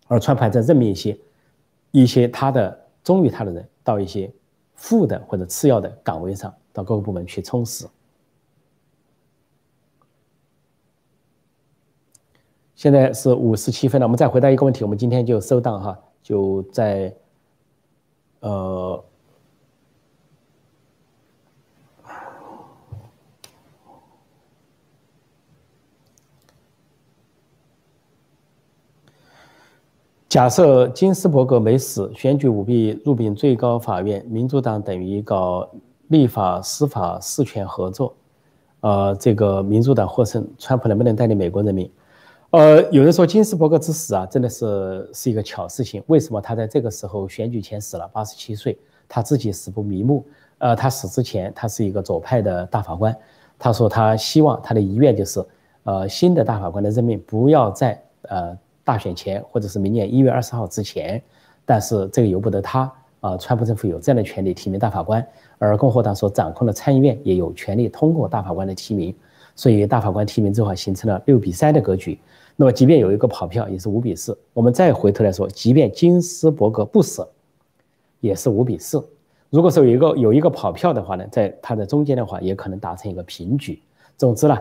[0.07, 1.17] 而川普在任命一些
[1.91, 4.31] 一些他的忠于他的人到一些
[4.75, 7.85] 副的或者次要的岗位上，到各个部门去充实。
[12.75, 15.99] 现在是五十七分了，我们再回答一个问题，我们今天就收档哈。
[16.23, 17.13] 就在，
[18.39, 19.03] 呃，
[30.29, 35.67] 假设金斯伯格没死，选举舞弊入禀最高法院，民主党等于搞
[36.09, 38.13] 立法司法事权合作，
[38.81, 41.89] 呃，这个民主党获胜，川普能不能带领美国人民？
[42.51, 46.03] 呃，有人说金斯伯格之死啊，真的是是一个巧事情。
[46.05, 48.07] 为什么他在这个时候选举前死了？
[48.13, 48.77] 八十七岁，
[49.07, 50.23] 他自己死不瞑目。
[50.59, 53.15] 呃，他死之前，他是一个左派的大法官。
[53.57, 55.43] 他说他希望他的遗愿就是，
[55.85, 58.55] 呃，新的大法官的任命不要再呃
[58.89, 61.21] 大选前或者是明年一月二十号之前。
[61.63, 65.23] 但是这个由不得他啊，川普政府有这样的权利提名大法官，
[65.59, 69.13] 而共和党所掌控的参议院也有权利通过大法官的提名。
[69.55, 72.17] 所以大法官提名之后形成了六比三的格局。
[72.55, 74.35] 那么，即便有一个跑票，也是五比四。
[74.53, 77.27] 我们再回头来说，即便金斯伯格不死，
[78.19, 79.05] 也是五比四。
[79.49, 83.81] 如果说有一个有一个跑票的话呢，在它的中间的话，也可能达成一个平局。
[84.17, 84.57] 总之呢，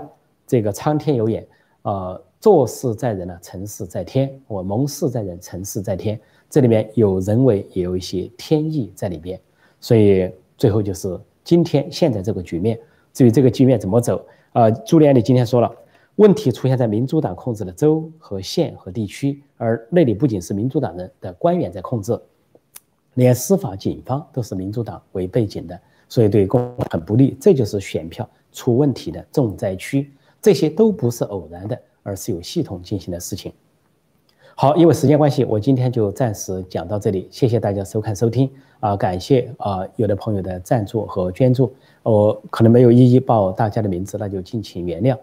[0.47, 1.47] 这个苍天有眼，
[1.83, 4.30] 呃，做事在人呢，成事在天。
[4.47, 6.18] 我谋事在人，成事在天。
[6.49, 9.39] 这里面有人为，也有一些天意在里边。
[9.80, 12.78] 所以最后就是今天现在这个局面。
[13.12, 15.70] 至于这个局面怎么走，呃，朱利安，你今天说了。
[16.16, 22.18] 问题出现在民主党控制的州和县和地区，而那里不仅是民主党人的官员在控制，
[23.14, 27.36] 连司法、警方都是民主党为背景的，所以对共很不利。
[27.41, 30.12] 这就是选票出问题的重灾区。
[30.43, 33.53] 这些都不是偶然的，而是有系统进行的事情。
[34.55, 37.29] 好，因为时间关系，我今天就暂时讲到这里。
[37.31, 38.51] 谢谢大家收看收听
[38.81, 45.17] 啊，感谢啊有的朋友的赞助和捐助，我可能没有一一报大家的名字，那就敬请原谅。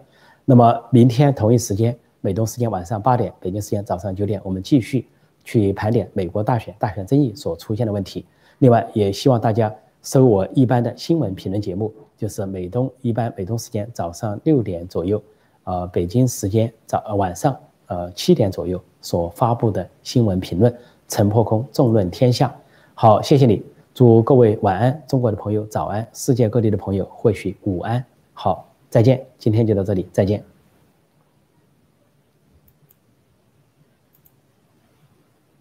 [0.44, 5.06] 那么明天同一时间，美东时间晚上八点，北京时间早上九点，我们继续
[5.44, 8.24] 去盘点美国大选、大选争议所出现的问题。
[8.60, 15.22] 另外，也希望大家收我一般的新闻评论节目，就是美东一般美东时间早上六点左右，
[15.66, 17.56] 呃北京时间早晚上
[17.86, 20.74] 呃七点左右所发布的新闻评论。
[21.08, 22.52] 陈破空，众论天下。
[22.94, 23.62] 好，谢谢你，
[23.94, 28.04] 祝各位晚安，中国的朋友早安，世界各地的朋友或许午安。
[28.32, 30.55] 好，再见，今天就到这里，再见。